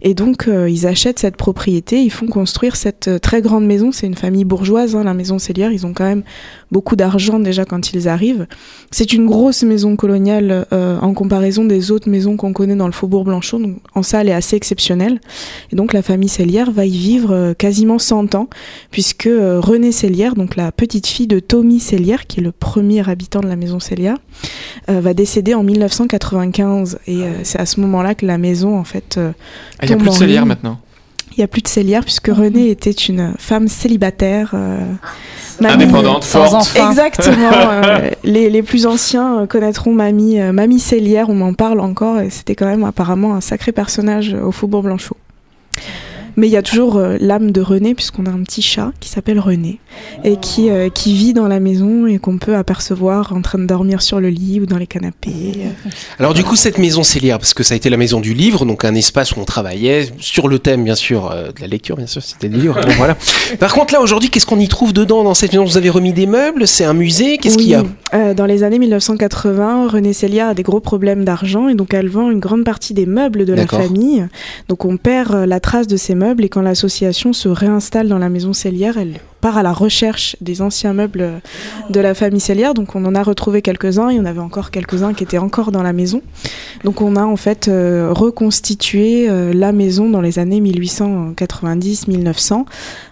et 0.00 0.12
donc 0.12 0.48
euh, 0.48 0.68
ils 0.68 0.88
achètent 0.88 1.20
cette 1.20 1.36
propriété 1.36 2.02
ils 2.02 2.10
font 2.10 2.26
construire 2.26 2.74
cette 2.74 3.06
euh, 3.06 3.18
très 3.20 3.40
grande 3.42 3.64
maison 3.64 3.92
c'est 3.92 4.08
une 4.08 4.16
famille 4.16 4.44
bourgeoise 4.44 4.96
hein, 4.96 5.04
la 5.04 5.14
maison 5.14 5.38
Cellière 5.38 5.70
ils 5.70 5.86
ont 5.86 5.92
quand 5.92 6.04
même 6.04 6.24
beaucoup 6.72 6.96
d'argent 6.96 7.38
déjà 7.38 7.64
quand 7.64 7.92
ils 7.92 8.08
arrivent 8.08 8.46
c'est 8.90 9.12
une 9.12 9.26
grosse 9.26 9.62
maison 9.62 9.94
coloniale 9.96 10.66
euh, 10.72 10.98
en 11.00 11.14
comparaison 11.14 11.64
des 11.64 11.90
autres 11.90 12.08
maisons 12.10 12.36
qu'on 12.36 12.52
connaît 12.52 12.74
dans 12.76 12.86
le 12.86 12.92
Faubourg 12.92 13.24
Blanchot. 13.24 13.58
Donc, 13.58 13.76
en 13.94 14.02
ça, 14.02 14.20
elle 14.20 14.28
est 14.28 14.34
assez 14.34 14.56
exceptionnelle. 14.56 15.20
Et 15.72 15.76
donc, 15.76 15.92
la 15.92 16.02
famille 16.02 16.28
Cellière 16.28 16.70
va 16.70 16.84
y 16.84 16.96
vivre 16.96 17.32
euh, 17.32 17.54
quasiment 17.54 17.98
100 17.98 18.34
ans, 18.34 18.48
puisque 18.90 19.26
euh, 19.26 19.60
Renée 19.60 19.92
Cellière, 19.92 20.34
donc 20.34 20.56
la 20.56 20.72
petite 20.72 21.06
fille 21.06 21.26
de 21.26 21.38
Tommy 21.40 21.80
Cellière, 21.80 22.26
qui 22.26 22.40
est 22.40 22.42
le 22.42 22.52
premier 22.52 23.08
habitant 23.08 23.40
de 23.40 23.48
la 23.48 23.56
maison 23.56 23.80
Cellière, 23.80 24.16
va 24.88 25.14
décéder 25.14 25.54
en 25.54 25.62
1995. 25.62 26.98
Et 27.06 27.20
c'est 27.44 27.58
à 27.60 27.66
ce 27.66 27.80
moment-là 27.80 28.14
que 28.14 28.26
la 28.26 28.38
maison, 28.38 28.78
en 28.78 28.84
fait, 28.84 29.18
Ah, 29.18 29.84
Il 29.84 29.88
n'y 29.88 29.94
a 29.94 29.96
plus 29.96 30.06
de 30.06 30.12
ruine. 30.12 30.44
maintenant. 30.44 30.78
il 31.32 31.40
n'y 31.40 31.44
a 31.44 31.48
plus 31.48 31.62
de 31.62 31.68
Cellière, 31.68 32.04
puisque 32.04 32.28
Renée 32.28 32.68
était 32.70 32.90
une 32.90 33.34
femme 33.38 33.68
célibataire. 33.68 34.50
euh, 34.54 34.80
mamie- 35.60 35.74
Indépendante, 35.84 36.24
sans 36.24 36.44
forte. 36.46 36.54
enfant. 36.54 36.88
Exactement. 36.90 37.50
euh, 37.70 38.10
les, 38.24 38.50
les 38.50 38.62
plus 38.62 38.86
anciens 38.86 39.40
euh, 39.40 39.46
connaîtront 39.46 39.92
Mamie, 39.92 40.40
euh, 40.40 40.52
Mamie 40.52 40.80
Cellière, 40.80 41.28
on 41.28 41.40
en 41.42 41.54
parle 41.54 41.80
encore, 41.80 42.20
et 42.20 42.30
c'était 42.30 42.54
quand 42.54 42.66
même 42.66 42.84
apparemment 42.84 43.34
un 43.34 43.40
sacré 43.40 43.72
personnage 43.72 44.34
au 44.34 44.52
Faubourg 44.52 44.82
Blanchot. 44.82 45.16
Mais 46.36 46.48
il 46.48 46.50
y 46.50 46.56
a 46.56 46.62
toujours 46.62 46.96
euh, 46.96 47.16
l'âme 47.20 47.50
de 47.50 47.60
René, 47.60 47.94
puisqu'on 47.94 48.26
a 48.26 48.30
un 48.30 48.42
petit 48.42 48.62
chat 48.62 48.92
qui 49.00 49.08
s'appelle 49.08 49.38
René, 49.38 49.80
et 50.24 50.36
qui, 50.36 50.70
euh, 50.70 50.88
qui 50.88 51.14
vit 51.14 51.34
dans 51.34 51.48
la 51.48 51.60
maison 51.60 52.06
et 52.06 52.18
qu'on 52.18 52.38
peut 52.38 52.56
apercevoir 52.56 53.32
en 53.34 53.42
train 53.42 53.58
de 53.58 53.66
dormir 53.66 54.02
sur 54.02 54.20
le 54.20 54.28
lit 54.28 54.60
ou 54.60 54.66
dans 54.66 54.78
les 54.78 54.86
canapés. 54.86 55.52
Alors 56.18 56.34
du 56.34 56.42
coup, 56.42 56.56
cette 56.56 56.78
maison 56.78 57.02
Cellière, 57.02 57.38
parce 57.38 57.54
que 57.54 57.62
ça 57.62 57.74
a 57.74 57.76
été 57.76 57.90
la 57.90 57.96
maison 57.96 58.20
du 58.20 58.34
livre, 58.34 58.64
donc 58.64 58.84
un 58.84 58.94
espace 58.94 59.32
où 59.32 59.40
on 59.40 59.44
travaillait 59.44 60.08
sur 60.18 60.48
le 60.48 60.58
thème, 60.58 60.84
bien 60.84 60.94
sûr, 60.94 61.30
euh, 61.30 61.48
de 61.48 61.60
la 61.60 61.66
lecture, 61.66 61.96
bien 61.96 62.06
sûr, 62.06 62.22
c'était 62.22 62.48
le 62.48 62.58
livre. 62.58 62.80
bon, 62.80 62.92
voilà. 62.96 63.16
Par 63.58 63.72
contre, 63.74 63.92
là, 63.92 64.00
aujourd'hui, 64.00 64.30
qu'est-ce 64.30 64.46
qu'on 64.46 64.60
y 64.60 64.68
trouve 64.68 64.92
dedans 64.92 65.24
dans 65.24 65.34
cette 65.34 65.52
maison? 65.52 65.64
Vous 65.64 65.76
avez 65.76 65.90
remis 65.90 66.12
des 66.12 66.26
meubles 66.26 66.66
C'est 66.66 66.84
un 66.84 66.94
musée 66.94 67.38
Qu'est-ce 67.38 67.58
qu'il 67.58 67.68
y 67.68 67.74
a? 67.74 67.84
Dans 68.34 68.46
les 68.46 68.62
années 68.62 68.78
1980, 68.78 69.88
Renée 69.88 70.12
Cellière 70.12 70.48
a 70.48 70.54
des 70.54 70.62
gros 70.62 70.80
problèmes 70.80 71.24
d'argent 71.24 71.68
et 71.68 71.74
donc 71.74 71.94
elle 71.94 72.08
vend 72.08 72.30
une 72.30 72.40
grande 72.40 72.64
partie 72.64 72.94
des 72.94 73.06
meubles 73.06 73.44
de 73.44 73.52
la 73.52 73.66
famille. 73.66 74.26
Donc 74.68 74.84
on 74.84 74.96
perd 74.96 75.34
la 75.46 75.60
trace 75.60 75.86
de 75.86 75.96
ces 75.96 76.14
meubles 76.14 76.21
et 76.22 76.48
quand 76.48 76.62
l'association 76.62 77.32
se 77.32 77.48
réinstalle 77.48 78.08
dans 78.08 78.18
la 78.18 78.28
maison 78.28 78.52
Cellière, 78.52 78.96
elle 78.96 79.20
part 79.42 79.58
à 79.58 79.62
la 79.62 79.74
recherche 79.74 80.36
des 80.40 80.62
anciens 80.62 80.94
meubles 80.94 81.28
de 81.90 82.00
la 82.00 82.14
famille 82.14 82.40
Cellière. 82.40 82.72
Donc 82.72 82.96
on 82.96 83.04
en 83.04 83.14
a 83.14 83.22
retrouvé 83.22 83.60
quelques-uns, 83.60 84.10
il 84.10 84.16
y 84.16 84.20
en 84.20 84.24
avait 84.24 84.40
encore 84.40 84.70
quelques-uns 84.70 85.12
qui 85.12 85.24
étaient 85.24 85.36
encore 85.36 85.70
dans 85.72 85.82
la 85.82 85.92
maison. 85.92 86.22
Donc 86.84 87.02
on 87.02 87.16
a 87.16 87.24
en 87.24 87.36
fait 87.36 87.68
euh, 87.68 88.08
reconstitué 88.12 89.28
euh, 89.28 89.52
la 89.52 89.72
maison 89.72 90.08
dans 90.08 90.20
les 90.22 90.38
années 90.38 90.60
1890-1900. 90.60 92.64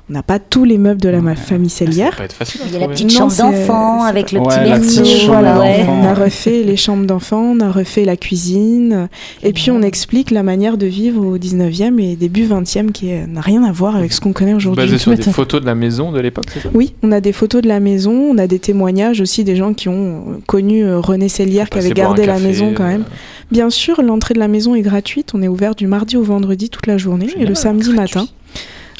On 0.08 0.12
n'a 0.12 0.22
pas 0.25 0.40
tous 0.40 0.64
les 0.64 0.76
meubles 0.76 1.00
de 1.00 1.08
la 1.08 1.20
famille 1.37 1.70
Cellière. 1.70 2.20
Il 2.66 2.72
y 2.72 2.76
a 2.76 2.80
la 2.80 2.88
petite 2.88 3.12
chambre 3.12 3.32
d'enfant 3.37 4.02
avec 4.02 4.32
le 4.32 4.40
Ouais, 4.40 4.46
petit 4.80 5.02
berceau. 5.02 5.26
voilà, 5.28 5.60
ouais. 5.60 5.87
On 5.88 6.04
a 6.04 6.14
refait 6.14 6.64
les 6.64 6.76
chambres 6.76 7.06
d'enfants, 7.06 7.54
on 7.56 7.60
a 7.60 7.70
refait 7.70 8.04
la 8.04 8.16
cuisine, 8.16 9.08
et 9.44 9.52
puis 9.52 9.70
on 9.70 9.82
explique 9.82 10.32
la 10.32 10.42
manière 10.42 10.78
de 10.78 10.87
vivre 10.87 11.25
au 11.25 11.38
19e 11.38 12.00
et 12.00 12.16
début 12.16 12.44
20e 12.44 12.90
qui 12.90 13.12
n'a 13.28 13.40
rien 13.40 13.62
à 13.62 13.70
voir 13.70 13.94
avec 13.94 14.12
ce 14.12 14.20
qu'on 14.20 14.32
connaît 14.32 14.54
aujourd'hui. 14.54 14.84
Basé 14.84 14.99
sur 14.99 15.14
des 15.14 15.22
photos 15.22 15.60
de 15.60 15.66
la 15.66 15.76
maison 15.76 16.10
de 16.10 16.18
l'époque, 16.22 16.46
c'est 16.52 16.60
ça? 16.60 16.70
Oui, 16.74 16.94
on 17.02 17.12
a 17.12 17.20
des 17.20 17.32
photos 17.32 17.62
de 17.62 17.68
la 17.68 17.80
maison, 17.80 18.12
on 18.12 18.38
a 18.38 18.46
des 18.46 18.58
témoignages 18.58 19.20
aussi 19.20 19.44
des 19.44 19.56
gens 19.56 19.74
qui 19.74 19.88
ont 19.88 19.92
euh, 19.92 20.38
connu 20.46 20.84
euh, 20.84 20.98
René 20.98 21.28
Cellière 21.28 21.68
qui 21.68 21.78
avait 21.78 21.90
gardé 21.90 22.26
la 22.26 22.38
maison 22.38 22.72
quand 22.74 22.84
euh, 22.84 22.88
même. 22.88 23.04
Bien 23.50 23.70
sûr, 23.70 24.02
l'entrée 24.02 24.34
de 24.34 24.38
la 24.38 24.48
maison 24.48 24.74
est 24.74 24.82
gratuite, 24.82 25.32
on 25.34 25.42
est 25.42 25.48
ouvert 25.48 25.74
du 25.74 25.86
mardi 25.86 26.16
au 26.16 26.22
vendredi 26.22 26.70
toute 26.70 26.86
la 26.86 26.98
journée 26.98 27.28
et 27.36 27.46
le 27.46 27.54
samedi 27.54 27.92
matin. 27.92 28.26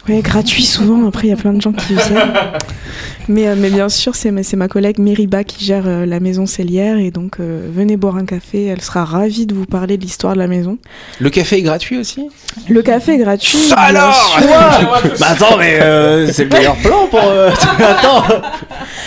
Oui, 0.09 0.21
gratuit 0.23 0.65
souvent, 0.65 1.07
après 1.07 1.27
il 1.29 1.31
y 1.31 1.33
a 1.33 1.37
plein 1.37 1.53
de 1.53 1.61
gens 1.61 1.73
qui 1.73 1.95
viennent. 1.95 2.33
Mais, 3.29 3.47
euh, 3.47 3.55
mais 3.57 3.71
bien 3.71 3.89
sûr, 3.89 4.17
c'est 4.17 4.33
ma, 4.33 4.67
collègue 4.67 4.99
Mériba 4.99 5.45
qui 5.45 5.65
gère 5.65 5.85
euh, 5.87 6.05
la 6.05 6.19
maison 6.19 6.47
Cellière 6.47 6.99
et 6.99 7.13
donc 7.13 7.37
euh, 7.39 7.69
venez 7.73 7.97
boire 7.97 8.17
un 8.17 8.25
café, 8.25 8.65
elle 8.65 8.81
sera 8.81 9.05
ravie 9.05 9.47
de 9.47 9.55
vous 9.55 9.67
parler 9.67 9.97
de 9.99 10.03
l'histoire 10.03 10.35
de 10.35 10.39
la 10.41 10.49
maison. 10.49 10.79
Le 11.21 11.31
café 11.31 11.59
est 11.59 11.63
gratuit 11.63 11.97
aussi? 11.97 12.29
Le 12.69 12.83
café 12.83 13.13
est 13.13 13.19
gratuit. 13.19 13.57
Ça 13.57 13.77
alors. 13.77 14.41
Bah 15.21 15.27
attends, 15.29 15.57
mais 15.59 15.81
euh, 15.81 16.33
c'est 16.33 16.45
le 16.45 16.51
meilleur 16.51 16.75
plan 16.77 17.07
pour. 17.09 17.23
euh, 17.23 17.51
attends 17.79 18.25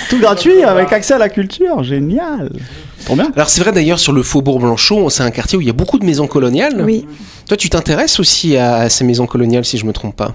Tout 0.09 0.19
gratuit 0.19 0.63
avec 0.63 0.93
accès 0.93 1.15
à 1.15 1.17
la 1.17 1.27
culture, 1.27 1.83
génial. 1.83 2.49
Trop 3.05 3.15
bien. 3.15 3.29
Alors 3.35 3.49
c'est 3.49 3.59
vrai 3.61 3.73
d'ailleurs 3.73 3.99
sur 3.99 4.13
le 4.13 4.23
Faubourg 4.23 4.59
Blanchot, 4.59 5.09
c'est 5.09 5.23
un 5.23 5.31
quartier 5.31 5.57
où 5.57 5.61
il 5.61 5.67
y 5.67 5.71
a 5.71 5.73
beaucoup 5.73 5.99
de 5.99 6.05
maisons 6.05 6.27
coloniales. 6.27 6.81
Oui, 6.85 7.05
Toi 7.47 7.57
tu 7.57 7.69
t'intéresses 7.69 8.19
aussi 8.19 8.57
à, 8.57 8.89
ces 8.89 9.03
maisons 9.03 9.25
coloniales 9.27 9.65
si 9.65 9.77
je 9.77 9.85
me 9.85 9.93
trompe 9.93 10.15
pas. 10.15 10.33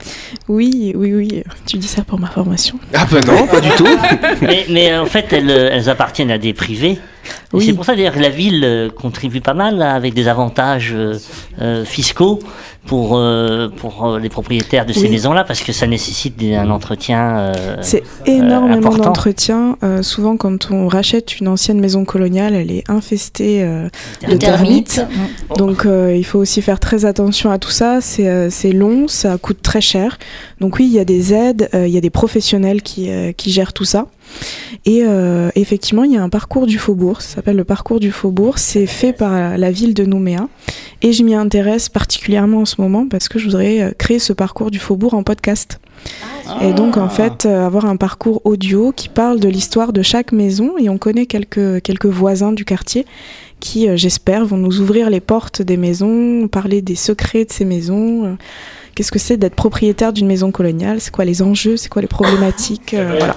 oui, 0.48 0.92
oui, 0.96 1.14
oui. 1.14 1.42
Tu 1.66 1.76
dis 1.78 1.88
ça 1.88 2.02
pour 2.04 2.18
ma 2.18 2.28
formation. 2.28 2.78
Ah 2.94 3.06
ben 3.10 3.20
non, 3.26 3.46
pas 3.46 3.60
du 3.60 3.70
tout. 3.70 3.86
Mais, 4.42 4.66
mais, 4.68 4.92
euh, 4.92 5.02
en 5.02 5.06
fait, 5.06 5.32
elles, 5.32 5.50
euh, 5.50 5.70
elles 5.72 5.88
appartiennent 5.88 6.30
à 6.30 6.38
des 6.38 6.52
privés. 6.52 6.98
Oui. 7.52 7.64
C'est 7.66 7.72
pour 7.74 7.84
ça 7.84 7.94
d'ailleurs 7.94 8.14
que 8.14 8.20
la 8.20 8.28
ville 8.30 8.62
euh, 8.64 8.88
contribue 8.90 9.40
pas 9.40 9.52
mal 9.54 9.76
là, 9.76 9.94
avec 9.94 10.14
des 10.14 10.28
avantages 10.28 10.94
euh, 10.94 11.84
fiscaux 11.84 12.38
pour, 12.86 13.16
euh, 13.18 13.68
pour 13.68 14.18
les 14.18 14.28
propriétaires 14.30 14.86
de 14.86 14.92
ces 14.94 15.02
Oui. 15.02 15.10
maisons-là, 15.10 15.44
parce 15.44 15.60
que 15.60 15.72
ça 15.72 15.86
nécessite 15.86 16.40
un 16.42 16.70
entretien. 16.70 17.38
euh, 17.38 17.76
C'est 17.82 18.02
énormément 18.24 18.90
d'entretien. 18.94 19.76
Euh, 19.82 20.02
souvent, 20.02 20.36
quand 20.38 20.70
on 20.70 20.88
rachète 20.88 21.38
une 21.40 21.48
ancienne 21.48 21.80
maison 21.80 22.04
coloniale, 22.06 22.54
elle 22.54 22.70
est 22.70 22.88
infestée 22.90 23.62
euh, 23.62 23.88
de 24.26 24.36
termites. 24.36 24.94
termite. 24.94 25.06
Donc, 25.58 25.84
euh, 25.84 26.14
il 26.16 26.24
faut 26.24 26.38
aussi 26.38 26.62
faire 26.62 26.80
très 26.80 26.97
attention 27.06 27.50
à 27.50 27.58
tout 27.58 27.70
ça. 27.70 28.00
C'est 28.00 28.28
euh, 28.28 28.50
c'est 28.50 28.72
long, 28.72 29.08
ça 29.08 29.38
coûte 29.38 29.62
très 29.62 29.80
cher. 29.80 30.18
Donc, 30.60 30.76
oui, 30.78 30.86
il 30.86 30.92
y 30.92 30.98
a 30.98 31.04
des 31.04 31.34
aides, 31.34 31.68
euh, 31.74 31.86
il 31.86 31.92
y 31.92 31.98
a 31.98 32.00
des 32.00 32.10
professionnels 32.10 32.82
qui, 32.82 33.10
euh, 33.10 33.32
qui 33.32 33.50
gèrent 33.50 33.72
tout 33.72 33.84
ça. 33.84 34.06
Et 34.84 35.02
euh, 35.04 35.50
effectivement, 35.54 36.04
il 36.04 36.12
y 36.12 36.16
a 36.16 36.22
un 36.22 36.28
parcours 36.28 36.66
du 36.66 36.78
faubourg. 36.78 37.20
Ça 37.22 37.36
s'appelle 37.36 37.56
le 37.56 37.64
parcours 37.64 38.00
du 38.00 38.10
faubourg. 38.10 38.58
C'est 38.58 38.86
fait 38.86 39.12
par 39.12 39.58
la 39.58 39.70
ville 39.70 39.94
de 39.94 40.04
Nouméa. 40.04 40.48
Et 41.02 41.12
je 41.12 41.22
m'y 41.22 41.34
intéresse 41.34 41.88
particulièrement 41.88 42.58
en 42.60 42.64
ce 42.64 42.80
moment 42.80 43.06
parce 43.08 43.28
que 43.28 43.38
je 43.38 43.44
voudrais 43.46 43.80
euh, 43.82 43.90
créer 43.96 44.18
ce 44.18 44.32
parcours 44.32 44.70
du 44.70 44.78
faubourg 44.78 45.14
en 45.14 45.22
podcast. 45.22 45.80
Et 46.62 46.72
donc, 46.72 46.96
en 46.96 47.08
fait, 47.08 47.44
euh, 47.44 47.66
avoir 47.66 47.84
un 47.84 47.96
parcours 47.96 48.40
audio 48.44 48.92
qui 48.92 49.08
parle 49.08 49.40
de 49.40 49.48
l'histoire 49.48 49.92
de 49.92 50.02
chaque 50.02 50.32
maison. 50.32 50.74
Et 50.78 50.88
on 50.88 50.96
connaît 50.96 51.26
quelques, 51.26 51.82
quelques 51.82 52.06
voisins 52.06 52.52
du 52.52 52.64
quartier 52.64 53.04
qui, 53.60 53.88
euh, 53.88 53.96
j'espère, 53.96 54.46
vont 54.46 54.56
nous 54.56 54.80
ouvrir 54.80 55.10
les 55.10 55.20
portes 55.20 55.60
des 55.62 55.76
maisons, 55.76 56.48
parler 56.48 56.80
des 56.80 56.94
secrets 56.94 57.44
de 57.44 57.52
ces 57.52 57.64
maisons. 57.64 58.24
euh, 58.24 58.34
Qu'est-ce 58.94 59.12
que 59.12 59.18
c'est 59.18 59.36
d'être 59.36 59.54
propriétaire 59.54 60.12
d'une 60.12 60.26
maison 60.26 60.50
coloniale? 60.50 61.00
C'est 61.00 61.12
quoi 61.12 61.24
les 61.24 61.42
enjeux? 61.42 61.76
C'est 61.76 61.88
quoi 61.88 62.02
les 62.02 62.08
problématiques? 62.08 62.94
Euh, 62.94 63.16
voilà. 63.18 63.36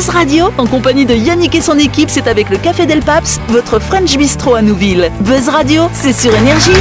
Buzz 0.00 0.08
Radio, 0.08 0.50
en 0.56 0.64
compagnie 0.64 1.04
de 1.04 1.14
Yannick 1.14 1.54
et 1.54 1.60
son 1.60 1.78
équipe, 1.78 2.08
c'est 2.08 2.26
avec 2.26 2.48
le 2.48 2.56
Café 2.56 2.86
Del 2.86 3.00
Paps, 3.00 3.38
votre 3.48 3.78
French 3.78 4.16
Bistro 4.16 4.54
à 4.54 4.62
Nouville. 4.62 5.12
Buzz 5.20 5.50
Radio, 5.50 5.90
c'est 5.92 6.14
sur 6.14 6.34
Énergie. 6.34 6.72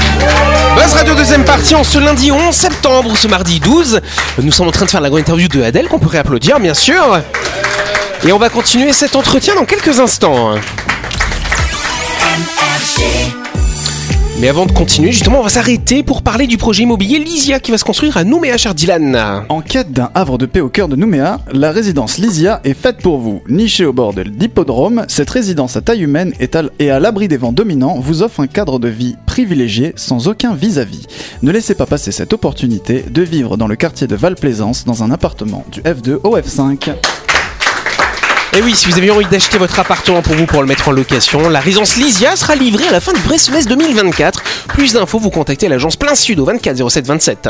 Buzz 0.77 0.93
Radio 0.93 1.15
deuxième 1.15 1.43
partie 1.43 1.75
en 1.75 1.83
ce 1.83 1.99
lundi 1.99 2.31
11 2.31 2.55
septembre 2.55 3.09
ou 3.11 3.17
ce 3.17 3.27
mardi 3.27 3.59
12. 3.59 3.99
Nous 4.41 4.53
sommes 4.53 4.69
en 4.69 4.71
train 4.71 4.85
de 4.85 4.89
faire 4.89 5.01
la 5.01 5.09
grande 5.09 5.19
interview 5.19 5.49
de 5.49 5.61
Adèle 5.61 5.89
qu'on 5.89 5.99
peut 5.99 6.07
réapplaudir 6.07 6.61
bien 6.61 6.73
sûr. 6.73 7.19
Et 8.25 8.31
on 8.31 8.37
va 8.37 8.47
continuer 8.47 8.93
cet 8.93 9.17
entretien 9.17 9.53
dans 9.53 9.65
quelques 9.65 9.99
instants. 9.99 10.53
Mais 14.41 14.47
avant 14.47 14.65
de 14.65 14.71
continuer, 14.71 15.11
justement, 15.11 15.41
on 15.41 15.43
va 15.43 15.49
s'arrêter 15.49 16.01
pour 16.01 16.21
parler 16.21 16.47
du 16.47 16.55
projet 16.55 16.83
immobilier 16.83 17.19
Lysia 17.19 17.59
qui 17.59 17.71
va 17.71 17.77
se 17.77 17.83
construire 17.83 18.15
à 18.15 18.23
Nouméa, 18.23 18.55
cher 18.55 18.73
Dylan. 18.73 19.43
En 19.49 19.59
quête 19.59 19.91
d'un 19.91 20.11
havre 20.15 20.37
de 20.37 20.45
paix 20.45 20.61
au 20.61 20.69
cœur 20.69 20.87
de 20.87 20.95
Nouméa, 20.95 21.41
la 21.51 21.73
résidence 21.73 22.17
Lysia 22.17 22.61
est 22.63 22.73
faite 22.73 22.99
pour 23.01 23.17
vous. 23.17 23.41
Nichée 23.49 23.83
au 23.83 23.91
bord 23.91 24.13
de 24.13 24.21
l'hippodrome, 24.21 25.03
cette 25.09 25.29
résidence 25.29 25.75
à 25.75 25.81
taille 25.81 26.03
humaine 26.03 26.31
et 26.79 26.89
à 26.89 26.99
l'abri 27.01 27.27
des 27.27 27.35
vents 27.35 27.51
dominants 27.51 27.99
vous 27.99 28.23
offre 28.23 28.39
un 28.39 28.47
cadre 28.47 28.79
de 28.79 28.87
vie 28.87 29.17
privilégié 29.25 29.91
sans 29.97 30.29
aucun 30.29 30.55
vis-à-vis. 30.55 31.05
Ne 31.41 31.51
laissez 31.51 31.75
pas 31.75 31.85
passer 31.85 32.13
cette 32.13 32.31
opportunité 32.31 33.03
de 33.09 33.21
vivre 33.21 33.57
dans 33.57 33.67
le 33.67 33.75
quartier 33.75 34.07
de 34.07 34.15
Val-Plaisance 34.15 34.85
dans 34.85 35.03
un 35.03 35.11
appartement 35.11 35.65
du 35.69 35.81
F2 35.81 36.17
au 36.23 36.37
F5. 36.37 36.95
Et 38.57 38.61
oui, 38.61 38.73
si 38.75 38.89
vous 38.89 38.97
avez 38.97 39.11
envie 39.11 39.25
d'acheter 39.27 39.57
votre 39.59 39.79
appartement 39.79 40.21
pour 40.21 40.33
vous 40.35 40.45
pour 40.47 40.61
le 40.61 40.67
mettre 40.67 40.87
en 40.87 40.91
location, 40.91 41.49
la 41.49 41.59
résidence 41.59 41.97
Lysia 41.97 42.35
sera 42.35 42.55
livrée 42.55 42.87
à 42.87 42.91
la 42.91 42.99
fin 42.99 43.13
du 43.13 43.19
premier 43.19 43.37
semestre 43.37 43.69
2024. 43.69 44.41
Plus 44.69 44.93
d'infos, 44.93 45.19
vous 45.19 45.29
contactez 45.29 45.67
l'agence 45.69 45.95
Plein 45.95 46.15
Sud 46.15 46.39
au 46.39 46.45
24 46.45 46.89
07 46.89 47.05
27. 47.05 47.49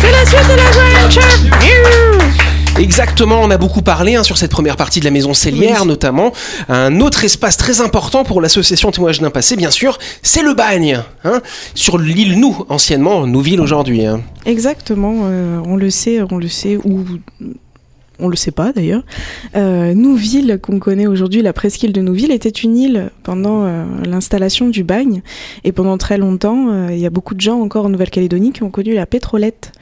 C'est 0.00 0.12
la 0.12 0.24
suite 0.26 0.48
de 0.48 0.54
la 0.56 0.62
Exactement, 2.80 3.40
on 3.42 3.50
a 3.50 3.58
beaucoup 3.58 3.82
parlé 3.82 4.14
hein, 4.14 4.22
sur 4.22 4.38
cette 4.38 4.50
première 4.50 4.76
partie 4.76 4.98
de 5.00 5.04
la 5.04 5.10
maison 5.10 5.34
Célière, 5.34 5.84
notamment. 5.84 6.32
Un 6.70 7.00
autre 7.00 7.22
espace 7.24 7.58
très 7.58 7.82
important 7.82 8.24
pour 8.24 8.40
l'association 8.40 8.90
Témoignage 8.90 9.20
d'un 9.20 9.28
passé, 9.30 9.56
bien 9.56 9.70
sûr, 9.70 9.98
c'est 10.22 10.42
le 10.42 10.54
bagne. 10.54 11.02
Hein, 11.24 11.42
sur 11.74 11.98
l'île 11.98 12.38
Nou, 12.38 12.64
anciennement, 12.70 13.26
Nouville 13.26 13.60
aujourd'hui. 13.60 14.06
hein. 14.06 14.22
Exactement, 14.46 15.14
euh, 15.24 15.58
on 15.66 15.76
le 15.76 15.90
sait, 15.90 16.20
on 16.30 16.38
le 16.38 16.48
sait, 16.48 16.78
ou 16.82 17.04
on 18.18 18.28
le 18.28 18.36
sait 18.36 18.50
pas 18.50 18.72
d'ailleurs. 18.72 19.02
Euh, 19.56 19.94
Nouville, 19.94 20.58
qu'on 20.62 20.78
connaît 20.78 21.06
aujourd'hui, 21.06 21.42
la 21.42 21.52
presqu'île 21.52 21.92
de 21.92 22.00
Nouville, 22.00 22.30
était 22.32 22.48
une 22.48 22.76
île 22.76 23.10
pendant 23.22 23.64
euh, 23.64 23.84
l'installation 24.06 24.68
du 24.68 24.84
bagne. 24.84 25.22
Et 25.64 25.72
pendant 25.72 25.98
très 25.98 26.18
longtemps, 26.18 26.68
euh, 26.70 26.88
il 26.92 26.98
y 26.98 27.06
a 27.06 27.10
beaucoup 27.10 27.34
de 27.34 27.40
gens 27.40 27.60
encore 27.60 27.86
en 27.86 27.88
Nouvelle-Calédonie 27.88 28.52
qui 28.52 28.62
ont 28.62 28.70
connu 28.70 28.94
la 28.94 29.06
pétrolette. 29.06 29.72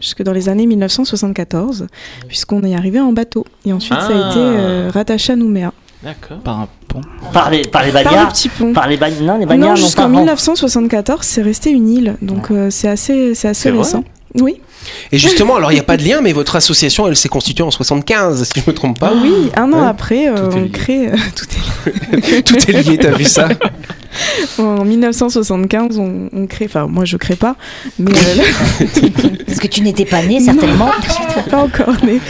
Jusque 0.00 0.22
dans 0.22 0.32
les 0.32 0.48
années 0.48 0.64
1974, 0.66 1.86
puisqu'on 2.26 2.62
est 2.62 2.74
arrivé 2.74 3.00
en 3.00 3.12
bateau. 3.12 3.44
Et 3.66 3.72
ensuite, 3.74 4.00
ça 4.00 4.06
a 4.06 4.10
Ah. 4.26 4.30
été 4.30 4.38
euh, 4.40 4.90
rattaché 4.92 5.34
à 5.34 5.36
Nouméa. 5.36 5.74
D'accord. 6.02 6.38
Par 6.38 6.60
un 6.60 6.68
pont. 6.88 7.02
Par 7.34 7.50
les, 7.50 7.60
par 7.60 7.84
les 7.84 7.92
Par 7.92 8.28
petit 8.32 8.48
pont. 8.48 8.72
Par 8.72 8.88
les 8.88 8.96
bagnards 8.96 9.22
Non, 9.22 9.38
les 9.38 9.44
bagnards 9.44 9.68
Non, 9.70 9.76
jusqu'en 9.76 10.04
pas 10.04 10.08
avant. 10.08 10.16
1974, 10.20 11.26
c'est 11.26 11.42
resté 11.42 11.70
une 11.70 11.90
île. 11.90 12.16
Donc 12.22 12.50
euh, 12.50 12.70
c'est 12.70 12.88
assez, 12.88 13.34
c'est 13.34 13.48
assez 13.48 13.60
C'est 13.64 13.70
vrai 13.70 13.80
récent. 13.82 14.02
Oui. 14.34 14.60
Et 15.12 15.18
justement, 15.18 15.56
alors 15.56 15.72
il 15.72 15.74
n'y 15.74 15.80
a 15.80 15.84
pas 15.84 15.96
de 15.96 16.04
lien, 16.04 16.20
mais 16.22 16.32
votre 16.32 16.56
association, 16.56 17.06
elle 17.08 17.16
s'est 17.16 17.28
constituée 17.28 17.64
en 17.64 17.70
75, 17.70 18.44
si 18.44 18.60
je 18.60 18.70
me 18.70 18.74
trompe 18.74 18.98
pas. 18.98 19.12
Oui, 19.14 19.50
un 19.56 19.72
an 19.72 19.80
Ouais. 19.82 19.86
après, 19.88 20.28
euh, 20.28 20.48
on 20.52 20.60
lié. 20.62 20.70
crée. 20.70 21.08
euh, 21.08 21.16
tout 21.36 21.46
est 22.30 22.42
Tout 22.42 22.56
est 22.70 22.82
lié, 22.88 22.96
t'as 22.98 23.10
vu 23.12 23.24
ça? 23.24 23.48
En 24.58 24.84
1975, 24.84 25.98
on, 25.98 26.28
on 26.32 26.46
crée. 26.46 26.66
Enfin, 26.66 26.86
moi, 26.86 27.04
je 27.04 27.16
crée 27.16 27.36
pas, 27.36 27.56
mais 27.98 28.10
euh, 28.12 28.86
Parce 29.46 29.58
que 29.58 29.66
tu 29.66 29.82
n'étais 29.82 30.04
pas 30.04 30.22
né, 30.22 30.40
certainement. 30.40 30.90
pas 31.50 31.58
encore 31.62 32.04
né. 32.04 32.20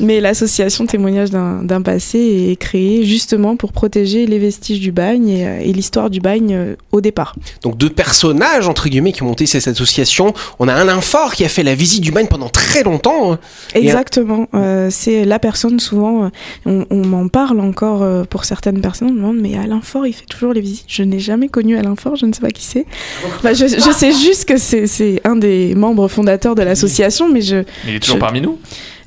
Mais 0.00 0.20
l'association 0.20 0.86
témoignage 0.86 1.30
d'un 1.30 1.82
passé 1.82 2.48
est 2.50 2.56
créée 2.56 3.04
justement 3.04 3.56
pour 3.56 3.72
protéger 3.72 4.26
les 4.26 4.38
vestiges 4.38 4.80
du 4.80 4.92
bagne 4.92 5.28
et, 5.28 5.46
euh, 5.46 5.60
et 5.62 5.72
l'histoire 5.72 6.10
du 6.10 6.20
bagne 6.20 6.54
euh, 6.54 6.76
au 6.92 7.00
départ. 7.00 7.34
Donc 7.62 7.76
deux 7.76 7.90
personnages, 7.90 8.68
entre 8.68 8.88
guillemets, 8.88 9.12
qui 9.12 9.22
ont 9.22 9.26
monté 9.26 9.46
cette 9.46 9.68
association. 9.68 10.34
On 10.58 10.68
a 10.68 10.74
Alain 10.74 11.00
Faure 11.00 11.34
qui 11.34 11.44
a 11.44 11.48
fait 11.48 11.62
la 11.62 11.74
visite 11.74 12.02
du 12.02 12.12
bagne 12.12 12.26
pendant 12.26 12.48
très 12.48 12.82
longtemps. 12.82 13.32
Un- 13.32 13.38
Exactement. 13.74 14.46
Euh, 14.54 14.88
c'est 14.90 15.24
la 15.24 15.38
personne 15.38 15.80
souvent. 15.80 16.30
on 16.66 16.86
on 16.90 17.06
m'en 17.06 17.28
parle 17.28 17.60
encore 17.60 18.04
pour 18.28 18.44
certaines 18.44 18.80
personnes. 18.80 19.08
On 19.08 19.12
me 19.12 19.16
demande 19.18 19.36
mais 19.38 19.56
Alain 19.56 19.80
Faure, 19.82 20.06
il 20.06 20.12
fait 20.12 20.26
toujours 20.26 20.52
les 20.52 20.60
visites. 20.60 20.84
Je 20.88 21.02
n'ai 21.02 21.18
jamais 21.18 21.29
connu 21.48 21.76
Alain 21.76 21.94
Faure. 21.96 22.16
Je 22.16 22.26
ne 22.26 22.32
sais 22.32 22.40
pas 22.40 22.50
qui 22.50 22.64
c'est. 22.64 22.86
Enfin, 23.26 23.52
je, 23.54 23.66
je 23.66 23.90
sais 23.92 24.12
juste 24.12 24.44
que 24.46 24.56
c'est 24.56 25.20
un 25.24 25.36
des 25.36 25.74
membres 25.74 26.08
fondateurs 26.08 26.54
de 26.54 26.62
l'association, 26.62 27.28
mais 27.28 27.40
je 27.42 27.64
Il 27.86 27.94
est 27.96 28.00
toujours 28.00 28.16
Je- 28.16 28.20
parmi 28.20 28.40
nous? 28.40 28.58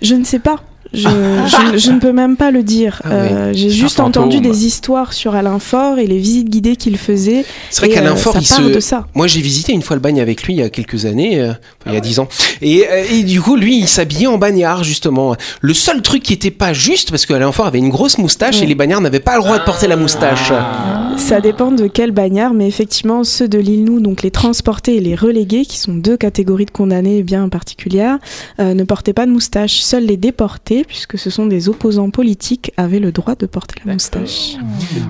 Je 0.02 0.16
ne 0.16 0.24
sais 0.24 0.40
pas. 0.40 0.58
Je, 0.94 1.08
je- 1.08 1.78
je 1.78 1.92
ne 1.92 2.00
peux 2.00 2.12
même 2.12 2.38
pas 2.38 2.52
le 2.52 2.62
dire. 2.64 3.02
Ah 3.04 3.08
oui. 3.10 3.16
Euh, 3.32 3.52
J'ai 3.54 3.70
juste 3.70 4.00
entendu 4.00 4.40
des 4.42 4.66
histoires 4.66 5.14
sur 5.14 5.34
Alain 5.36 5.60
Faure 5.60 5.98
et 5.98 6.06
les 6.08 6.20
visites 6.20 6.50
guidées 6.50 6.76
qu'il 6.76 6.98
faisait. 6.98 7.46
C'est 7.72 7.86
vrai 7.86 7.94
qu'Alain 7.96 8.12
euh, 8.14 8.16
ça 8.16 8.30
il 8.40 8.48
part 8.48 8.58
se. 8.58 8.62
de 8.74 8.80
ça. 8.80 9.08
Moi, 9.16 9.28
j'ai 9.28 9.42
visité 9.42 9.74
une 9.74 9.82
fois 9.82 9.96
le 9.96 10.02
bagne 10.02 10.22
avec 10.22 10.44
lui 10.44 10.54
il 10.54 10.60
y 10.60 10.62
a 10.62 10.70
quelques 10.70 11.06
années, 11.06 11.40
euh, 11.40 11.54
il 11.88 11.94
y 11.94 11.98
a 11.98 12.00
dix 12.00 12.20
ans. 12.20 12.28
Et, 12.62 12.86
euh, 12.90 13.04
et 13.12 13.24
du 13.24 13.42
coup, 13.42 13.56
lui, 13.56 13.78
il 13.80 13.88
s'habillait 13.88 14.28
en 14.28 14.38
bagnard, 14.38 14.84
justement. 14.84 15.36
Le 15.62 15.74
seul 15.74 16.02
truc 16.02 16.22
qui 16.24 16.34
était 16.34 16.52
pas 16.52 16.74
juste, 16.74 17.10
parce 17.10 17.26
qu'Alain 17.26 17.52
Faure 17.52 17.66
avait 17.68 17.80
une 17.80 17.90
grosse 17.90 18.18
moustache 18.18 18.62
et 18.62 18.66
les 18.66 18.76
bagnards 18.76 19.02
n'avaient 19.02 19.20
pas 19.20 19.36
le 19.38 19.42
droit 19.44 19.58
de 19.60 19.64
porter 19.64 19.88
la 19.88 19.96
moustache. 19.96 20.52
Ça 21.18 21.42
dépend 21.42 21.72
de 21.72 21.88
quel 21.88 22.12
bagnard, 22.12 22.54
mais 22.54 22.68
effectivement, 22.68 23.24
ceux 23.24 23.48
de 23.48 23.58
l'île 23.60 23.84
Nou, 23.84 24.00
donc 24.00 24.22
les 24.24 24.32
transportés 24.32 24.98
et 24.98 25.00
les 25.02 25.16
relégués, 25.16 25.66
qui 25.66 25.78
sont 25.78 25.94
deux 25.94 26.18
catégories 26.18 26.66
de 26.66 26.72
condamnés 26.72 27.24
bien 27.24 27.50
particulières, 27.50 28.18
euh, 28.60 28.74
ne 28.74 28.84
portaient 28.84 29.14
pas 29.14 29.26
de 29.26 29.32
moustache. 29.32 29.82
Seuls 29.82 30.06
les 30.06 30.18
déportés, 30.18 30.83
puisque 30.86 31.18
ce 31.18 31.30
sont 31.30 31.46
des 31.46 31.70
opposants 31.70 32.10
politiques, 32.10 32.72
avaient 32.78 33.00
le 33.00 33.12
droit 33.12 33.36
de 33.36 33.46
porter 33.46 33.76
la 33.86 33.94
moustache. 33.94 34.56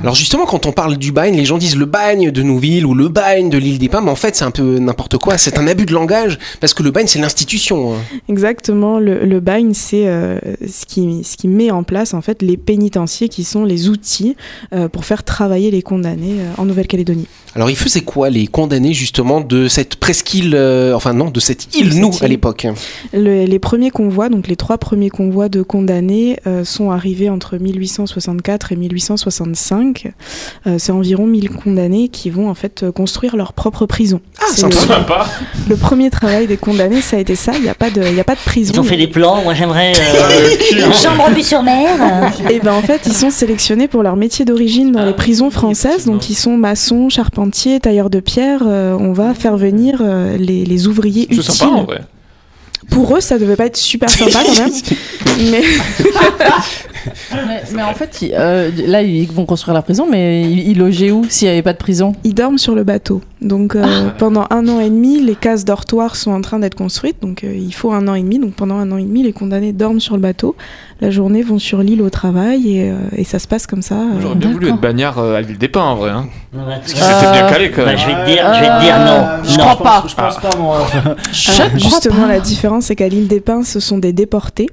Alors 0.02 0.16
justement, 0.16 0.46
quand 0.46 0.66
on 0.66 0.72
parle 0.72 0.98
du 0.98 1.12
bagne, 1.12 1.36
les 1.36 1.46
gens 1.46 1.58
disent 1.58 1.76
le 1.78 1.86
bagne 1.86 2.32
de 2.32 2.42
Nouville 2.44 2.86
ou 2.86 2.94
le 2.94 3.10
bagne 3.10 3.50
de 3.50 3.58
l'île 3.58 3.80
des 3.80 3.90
Pins, 3.90 4.02
mais 4.02 4.12
en 4.12 4.16
fait 4.16 4.36
c'est 4.36 4.46
un 4.46 4.52
peu 4.52 4.80
n'importe 4.80 5.18
quoi, 5.18 5.38
c'est 5.38 5.58
un 5.58 5.68
abus 5.68 5.86
de 5.86 5.94
langage, 5.94 6.38
parce 6.60 6.74
que 6.74 6.84
le 6.84 6.92
bagne 6.92 7.08
c'est 7.08 7.20
l'institution. 7.20 7.94
hein. 7.94 7.98
Exactement, 8.30 9.00
le, 9.00 9.26
le 9.26 9.40
bagne, 9.40 9.74
c'est 9.74 10.08
euh, 10.08 10.40
ce, 10.68 10.86
qui, 10.86 11.24
ce 11.24 11.38
qui 11.38 11.48
met 11.48 11.72
en 11.72 11.84
place 11.84 12.14
en 12.14 12.22
fait 12.22 12.42
les 12.42 12.58
pénitenciers 12.58 13.30
qui 13.30 13.44
sont 13.44 13.64
les 13.66 13.90
outils 13.90 14.36
euh, 14.74 14.88
pour 14.90 15.06
faire 15.06 15.24
travailler 15.24 15.72
les 15.72 15.82
condamnés 15.82 16.40
euh, 16.40 16.52
en 16.58 16.66
Nouvelle-Calédonie. 16.66 17.28
Alors 17.56 17.70
ils 17.70 17.76
faisaient 17.76 18.02
quoi 18.02 18.30
les 18.32 18.48
condamnés 18.48 18.94
justement 18.94 19.40
de 19.40 19.68
cette 19.68 19.96
presqu'île, 19.98 20.54
euh, 20.56 20.96
enfin 20.96 21.14
non, 21.14 21.30
de 21.30 21.40
cette 21.40 21.76
île 21.76 22.00
nous 22.00 22.12
à 22.22 22.28
l'époque? 22.28 22.66
Le- 23.14 23.46
les 23.46 23.60
premiers 23.60 23.92
convois, 23.92 24.30
donc 24.30 24.48
les 24.48 24.56
trois 24.56 24.80
premiers 24.80 25.10
convois 25.12 25.50
de 25.50 25.62
condamnés, 25.62 26.40
euh, 26.48 26.64
sont 26.66 26.90
arrivés 26.90 27.30
entre 27.30 27.58
1864 27.58 28.72
et 28.72 28.76
1865. 28.76 30.12
Euh, 30.66 30.78
c'est 30.80 30.92
environ 30.92 31.28
1000 31.28 31.50
condamnés 31.52 32.08
qui 32.10 32.30
vont 32.32 32.50
en 32.50 32.56
fait 32.56 32.90
construire 32.92 33.36
leur 33.36 33.54
propre 33.54 33.86
prison. 33.86 34.20
Ah, 34.40 34.46
C'est 34.50 34.62
sympa. 34.62 34.76
le, 34.76 34.88
Sympa. 34.88 35.26
le 35.70 35.76
premier 35.76 36.10
travail 36.10 36.48
des 36.48 36.58
condamnés, 36.58 37.02
ça 37.02 37.18
a 37.18 37.20
été 37.20 37.36
ça. 37.36 37.52
Il 37.56 37.62
n'y 37.62 37.70
a 37.70 37.76
pas 37.76 37.92
de, 37.92 38.02
il 38.02 38.16
y 38.16 38.20
a 38.20 38.24
pas 38.24 38.36
de 38.36 38.40
prison. 38.44 38.74
Ils 38.76 38.80
ont 38.80 38.84
fait 38.84 38.98
des 38.98 39.08
plans, 39.08 39.44
moi 39.44 39.54
j'aimerais. 39.54 39.94
euh, 39.96 40.92
Chambre 40.92 41.30
vue 41.30 41.44
sur 41.44 41.62
mer. 41.62 42.32
Et 42.50 42.60
ben 42.60 42.74
en 42.74 42.82
fait, 42.82 43.02
ils 43.06 43.14
sont 43.14 43.30
sélectionnés 43.30 43.88
pour 43.88 44.02
leur 44.02 44.16
métier 44.16 44.44
d'origine 44.44 44.92
dans 44.92 45.06
les 45.06 45.14
prisons 45.14 45.52
françaises. 45.52 46.06
Donc 46.08 46.30
ils 46.32 46.36
sont 46.36 46.58
maçons, 46.58 47.10
charpentiers, 47.10 47.43
tailleurs 47.52 48.10
de 48.10 48.20
pierre. 48.20 48.62
Euh, 48.66 48.96
on 49.00 49.14
va 49.14 49.34
faire 49.34 49.58
venir 49.58 50.00
euh, 50.02 50.38
les, 50.38 50.66
les 50.66 50.88
ouvriers 50.88 51.28
C'est 51.30 51.38
utiles. 51.38 51.52
sympa 51.54 51.72
en 51.72 51.84
vrai. 51.84 52.02
Pour 52.90 53.16
eux, 53.16 53.22
ça 53.22 53.40
devait 53.40 53.56
pas 53.56 53.66
être 53.68 53.78
super 53.78 54.10
sympa 54.10 54.40
quand 54.46 54.60
même. 54.60 54.72
Mais 55.52 55.62
Mais, 57.34 57.64
mais 57.74 57.82
en 57.82 57.94
fait, 57.94 58.22
ils- 58.22 58.34
euh, 58.34 58.70
là, 58.88 59.02
ils 59.02 59.30
vont 59.32 59.46
construire 59.46 59.74
la 59.74 59.82
prison, 59.82 60.08
mais 60.10 60.44
ils, 60.44 60.70
ils 60.72 60.78
logeaient 60.78 61.12
où 61.12 61.26
s'il 61.30 61.48
n'y 61.48 61.52
avait 61.54 61.62
pas 61.62 61.74
de 61.74 61.78
prison? 61.78 62.14
Ils 62.24 62.34
dorment 62.34 62.58
sur 62.58 62.76
le 62.76 62.84
bateau. 62.84 63.22
Donc 63.44 63.76
euh, 63.76 64.10
pendant 64.18 64.46
un 64.50 64.68
an 64.70 64.80
et 64.80 64.90
demi, 64.90 65.22
les 65.22 65.36
cases 65.36 65.66
dortoirs 65.66 66.16
sont 66.16 66.32
en 66.32 66.42
train 66.42 66.60
d'être 66.60 66.76
construites. 66.76 67.22
Donc 67.22 67.44
euh, 67.44 67.54
il 67.54 67.74
faut 67.74 67.92
un 67.92 68.08
an 68.08 68.16
et 68.16 68.22
demi. 68.22 68.40
Donc 68.40 68.54
pendant 68.54 68.76
un 68.76 68.92
an 68.92 68.98
et 68.98 69.04
demi, 69.04 69.24
les 69.24 69.34
condamnés 69.34 69.74
dorment 69.74 70.00
sur 70.00 70.16
le 70.16 70.22
bateau. 70.22 70.56
La 71.02 71.10
journée 71.12 71.42
vont 71.44 71.60
sur 71.60 71.80
l'île 71.84 72.02
au 72.02 72.10
travail 72.10 72.78
et, 72.78 72.90
euh, 72.92 72.96
et 73.18 73.26
ça 73.26 73.38
se 73.40 73.48
passe 73.48 73.68
comme 73.68 73.82
ça. 73.82 73.96
euh. 73.96 74.22
J'aurais 74.22 74.36
bien 74.36 74.52
voulu 74.52 74.70
être 74.70 74.80
bagnard 74.80 75.20
euh, 75.20 75.36
à 75.36 75.42
l'île 75.42 75.58
des 75.58 75.68
Pins 75.68 75.82
en 75.82 75.96
vrai. 75.96 76.12
Hein. 76.12 76.28
bah, 76.54 76.62
Parce 76.68 76.94
que 76.94 77.00
c'était 77.00 77.32
bien 77.34 77.48
calé 77.50 77.72
quand 77.72 77.82
bah, 77.84 77.88
même. 77.88 77.98
je 77.98 78.06
vais 78.08 78.14
te 78.14 78.26
dire, 78.26 78.54
je 78.54 78.60
vais 78.62 78.68
te 78.68 78.82
dire 78.82 79.00
non. 79.00 79.26
Je 79.44 79.58
non. 79.58 79.64
crois 79.66 79.84
pas. 79.84 80.04
Je 80.08 80.16
pense 80.16 80.38
pas, 80.40 80.58
moi. 80.58 80.88
Alors, 81.04 81.78
justement, 81.78 82.26
la 82.28 82.40
différence, 82.40 82.86
c'est 82.86 82.96
qu'à 82.96 83.10
l'île 83.10 83.28
des 83.28 83.42
Pins, 83.42 83.64
ce 83.64 83.80
sont 83.82 83.98
des 83.98 84.14
déportés. 84.14 84.70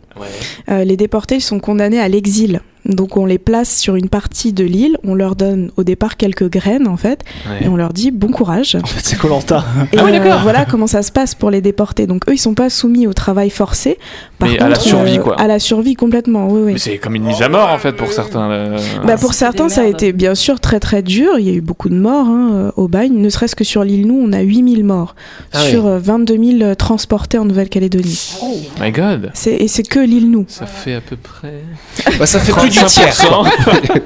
Euh, 0.68 0.84
les 0.84 0.96
déportés, 0.96 1.36
ils 1.36 1.40
sont 1.40 1.58
condamnés 1.58 2.00
à 2.00 2.08
l'exil. 2.08 2.60
Donc 2.90 3.16
on 3.16 3.24
les 3.24 3.38
place 3.38 3.78
sur 3.78 3.94
une 3.96 4.08
partie 4.08 4.52
de 4.52 4.64
l'île, 4.64 4.96
on 5.04 5.14
leur 5.14 5.36
donne 5.36 5.70
au 5.76 5.84
départ 5.84 6.16
quelques 6.16 6.48
graines 6.50 6.86
en 6.88 6.96
fait, 6.96 7.20
Ouais. 7.48 7.64
et 7.64 7.68
on 7.68 7.76
leur 7.76 7.92
dit 7.92 8.10
bon 8.10 8.28
courage. 8.28 8.76
En 8.82 8.86
fait, 8.86 9.00
c'est 9.02 9.16
Colanta. 9.16 9.64
Et 9.92 9.96
Ah 9.98 10.04
oui, 10.04 10.10
euh, 10.10 10.18
d'accord. 10.18 10.40
voilà 10.42 10.64
comment 10.64 10.86
ça 10.86 11.02
se 11.02 11.12
passe 11.12 11.34
pour 11.34 11.50
les 11.50 11.60
déportés. 11.60 12.06
Donc 12.06 12.28
eux, 12.28 12.34
ils 12.34 12.38
sont 12.38 12.54
pas 12.54 12.68
soumis 12.70 13.06
au 13.06 13.12
travail 13.12 13.48
forcé. 13.50 13.98
Par 14.38 14.48
Mais 14.48 14.54
contre, 14.56 14.66
à 14.66 14.68
la 14.70 14.78
survie, 14.78 15.18
euh, 15.18 15.22
quoi. 15.22 15.40
À 15.40 15.46
la 15.46 15.58
survie 15.58 15.94
complètement, 15.94 16.48
oui, 16.48 16.60
oui. 16.64 16.72
Mais 16.74 16.78
c'est 16.78 16.98
comme 16.98 17.14
une 17.14 17.24
mise 17.24 17.42
à 17.42 17.48
mort 17.48 17.70
en 17.70 17.78
fait 17.78 17.92
pour 17.92 18.12
certains. 18.12 18.48
là. 18.48 18.76
Bah, 19.06 19.16
pour 19.16 19.34
certains, 19.34 19.68
ça 19.68 19.82
a 19.82 19.84
été 19.86 20.12
bien 20.12 20.34
sûr 20.34 20.60
très 20.60 20.80
très 20.80 21.02
dur. 21.02 21.38
Il 21.38 21.46
y 21.46 21.50
a 21.50 21.54
eu 21.54 21.60
beaucoup 21.60 21.88
de 21.88 21.94
morts 21.96 22.26
hein, 22.26 22.50
euh, 22.52 22.70
au 22.76 22.88
bagne. 22.88 23.12
Ne 23.14 23.28
serait-ce 23.30 23.54
que 23.56 23.64
sur 23.64 23.84
l'île, 23.84 24.06
nous, 24.06 24.20
on 24.22 24.32
a 24.32 24.40
8000 24.40 24.84
morts 24.84 25.14
Ah 25.52 25.60
sur 25.60 25.86
euh, 25.86 25.98
22 25.98 26.58
000 26.58 26.74
transportés 26.74 27.38
en 27.38 27.44
Nouvelle-Calédonie. 27.44 28.36
My 28.80 28.90
God. 28.90 29.30
Et 29.46 29.68
c'est 29.68 29.82
que 29.86 30.00
l'île, 30.00 30.30
nous. 30.30 30.44
Ça 30.48 30.66
fait 30.66 30.94
à 30.94 31.00
peu 31.00 31.16
près. 31.16 31.54
Bah, 32.18 32.26
ça 32.26 32.40
fait 32.40 32.52
plus 32.52 32.70
du 32.84 32.92
tiers. 32.92 33.12
35%. 33.12 34.00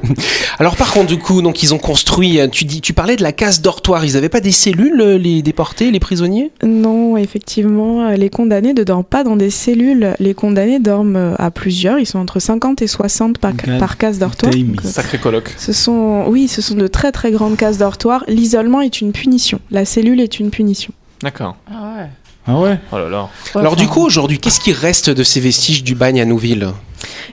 Alors 0.59 0.77
par 0.77 0.93
contre 0.93 1.07
du 1.07 1.19
coup, 1.19 1.43
donc 1.43 1.63
ils 1.63 1.75
ont 1.75 1.79
construit, 1.79 2.41
euh, 2.41 2.49
tu 2.49 2.65
dis, 2.65 2.81
tu 2.81 2.93
parlais 2.93 3.17
de 3.17 3.23
la 3.23 3.33
case 3.33 3.61
dortoir, 3.61 4.05
ils 4.05 4.17
avaient 4.17 4.29
pas 4.29 4.41
des 4.41 4.53
cellules 4.53 5.01
euh, 5.01 5.19
les 5.19 5.43
déportés, 5.43 5.91
les 5.91 6.01
prisonniers? 6.01 6.51
Non, 6.63 7.17
effectivement, 7.17 8.09
euh, 8.09 8.15
les 8.15 8.31
condamnés 8.31 8.75
ne 8.75 8.83
dorment 8.83 9.05
pas 9.05 9.25
dans 9.25 9.37
des 9.37 9.51
cellules. 9.51 10.15
Les 10.19 10.35
condamnés 10.35 10.79
dorment 10.79 11.35
à 11.39 11.51
plusieurs. 11.51 11.99
Ils 11.99 12.07
sont 12.07 12.19
entre 12.19 12.41
50 12.41 12.83
et 12.83 12.87
60 12.87 13.39
par, 13.39 13.53
God 13.55 13.79
par 13.79 13.99
case 13.99 14.19
dortoir. 14.19 14.53
Donc, 14.53 14.81
Sacré 14.83 15.19
coloc. 15.19 15.55
Ce 15.59 15.73
sont, 15.73 16.25
oui, 16.29 16.49
ce 16.49 16.63
sont 16.63 16.75
de 16.75 16.87
très 16.87 17.13
très 17.13 17.31
grandes 17.31 17.57
cases 17.57 17.79
dortoirs. 17.79 18.25
L'isolement 18.29 18.81
est 18.81 19.01
une 19.01 19.13
punition. 19.13 19.61
La 19.71 19.85
cellule 19.85 20.21
est 20.21 20.39
une 20.41 20.51
punition. 20.51 20.93
D'accord. 21.23 21.57
Ah 21.71 21.95
ouais. 21.97 22.09
Ah 22.47 22.61
ouais? 22.61 22.79
Oh 22.93 22.99
là 22.99 23.09
là. 23.09 23.29
Alors 23.55 23.77
du 23.77 23.87
coup 23.87 24.03
aujourd'hui, 24.03 24.39
qu'est-ce 24.39 24.61
qui 24.61 24.73
reste 24.73 25.09
de 25.09 25.23
ces 25.23 25.41
vestiges 25.41 25.83
du 25.83 25.95
bagne 25.95 26.21
à 26.21 26.25
Nouville? 26.27 26.69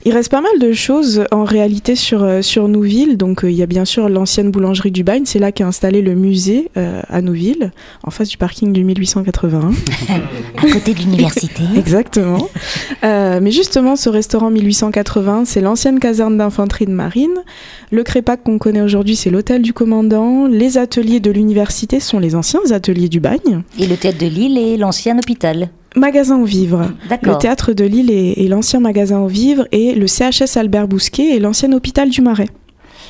Il 0.06 0.14
reste 0.14 0.32
pas 0.32 0.42
mal 0.42 0.60
de 0.60 0.74
choses 0.74 1.24
en 1.32 1.44
réalité 1.44 1.96
sur, 1.96 2.24
euh, 2.24 2.42
sur 2.42 2.68
Nouville. 2.68 3.18
Donc 3.18 3.44
euh, 3.44 3.52
il 3.52 3.58
y 3.58 3.64
a 3.64 3.68
bien 3.68 3.86
sûr 3.86 4.10
l'ancienne 4.10 4.52
boulangerie 4.52 4.92
du 4.92 5.04
Bagne, 5.04 5.24
c'est 5.26 5.40
là 5.40 5.52
qu'est 5.52 5.64
installé 5.64 6.02
le 6.02 6.16
musée 6.16 6.70
euh, 6.78 7.02
à 7.10 7.22
Nouville, 7.22 7.72
en 8.04 8.12
face 8.12 8.30
du 8.30 8.38
parking 8.38 8.74
du 8.74 8.84
1881. 8.84 9.72
À 10.58 10.72
côté 10.72 10.94
de 10.94 11.00
l'université. 11.00 11.64
Exactement. 11.78 12.50
Euh, 13.04 13.40
mais 13.42 13.52
justement, 13.52 13.96
ce 13.96 14.10
restaurant 14.10 14.50
1880, 14.50 15.46
c'est 15.46 15.62
l'ancienne 15.62 16.00
caserne 16.00 16.38
d'infanterie 16.38 16.86
de 16.86 16.92
marine. 16.92 17.36
Le 17.92 18.04
crépac 18.04 18.44
qu'on 18.44 18.58
connaît 18.58 18.82
aujourd'hui, 18.82 19.16
c'est 19.16 19.30
l'hôtel 19.30 19.62
du 19.62 19.74
commandant. 19.74 20.48
Les 20.48 20.78
ateliers 20.78 21.20
de 21.20 21.32
l'université 21.32 22.00
sont 22.00 22.20
les 22.20 22.36
anciens 22.36 22.72
ateliers 22.72 23.10
du 23.10 23.20
Bagne. 23.20 23.64
Et 23.80 23.88
le 23.88 23.98
théâtre 23.98 24.20
de 24.20 24.28
Lille 24.28 24.58
et 24.58 24.78
l'ancien 24.78 25.18
hôpital. 25.18 25.70
Magasin 25.96 26.38
aux 26.40 26.46
vivres. 26.46 26.84
Le 27.22 27.38
théâtre 27.38 27.74
de 27.74 27.84
Lille 27.84 28.12
est, 28.12 28.44
est 28.44 28.48
l'ancien 28.48 28.80
magasin 28.80 29.20
aux 29.20 29.28
vivres 29.28 29.68
et 29.72 29.94
le 29.94 30.08
CHS 30.08 30.56
Albert 30.58 30.88
Bousquet 30.88 31.36
est 31.36 31.40
l'ancien 31.40 31.72
hôpital 31.74 32.10
du 32.10 32.22
Marais. 32.22 32.48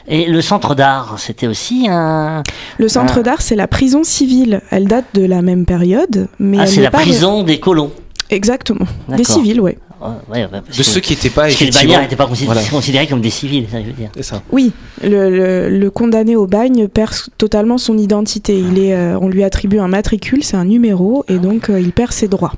Et 0.08 0.26
le 0.26 0.42
centre 0.42 0.74
d'art, 0.74 1.16
c'était 1.20 1.46
aussi 1.46 1.86
un. 1.88 2.42
Le 2.80 2.88
centre 2.88 3.22
d'art, 3.22 3.42
c'est 3.44 3.56
la 3.56 3.68
prison 3.68 4.04
civile. 4.04 4.62
Elle 4.72 4.86
date 4.88 5.06
de 5.14 5.24
la 5.24 5.44
même 5.44 5.66
période, 5.66 6.28
mais 6.40 6.58
Ah, 6.60 6.64
elle 6.64 6.68
c'est 6.70 6.78
n'est 6.78 6.84
la 6.84 6.92
pas- 6.92 6.98
prison 7.02 7.44
des 7.44 7.60
colons. 7.60 7.92
Exactement. 8.32 8.86
Des 9.16 9.24
civils, 9.24 9.62
ouais. 9.62 9.78
Ouais, 10.02 10.08
ouais, 10.42 10.48
bah, 10.52 10.62
parce 10.66 10.78
De 10.78 10.82
que- 10.82 10.90
ceux 10.90 11.00
qui 11.02 11.14
n'étaient 11.14 11.30
pas 11.30 11.44
Parce 11.44 11.58
que 11.58 11.66
les 11.66 11.70
bagnards 11.70 12.02
n'étaient 12.02 12.16
pas 12.16 12.26
considérés, 12.26 12.56
Voilà. 12.56 12.68
considérés 12.70 13.06
comme 13.06 13.22
des 13.22 13.30
civils, 13.30 13.68
ça 13.72 13.80
je 13.80 13.86
veux 13.86 13.92
dire. 13.94 14.10
C'est 14.16 14.24
ça. 14.24 14.42
Oui, 14.52 14.72
le, 15.04 15.30
le- 15.30 15.70
le 15.70 15.92
condamné 15.92 16.36
au 16.36 16.48
bagne 16.48 16.88
perd 16.88 17.14
totalement 17.38 17.78
son 17.78 17.96
identité. 18.00 18.58
Il 18.58 18.80
est, 18.80 18.96
euh, 18.96 19.20
on 19.22 19.28
lui 19.30 19.44
attribue 19.44 19.78
un 19.78 19.88
matricule, 19.88 20.44
c'est 20.44 20.58
un 20.58 20.66
numéro, 20.66 21.24
et 21.28 21.38
donc 21.38 21.70
euh, 21.70 21.80
il 21.80 21.92
perd 21.92 22.12
ses 22.14 22.28
droits. 22.28 22.54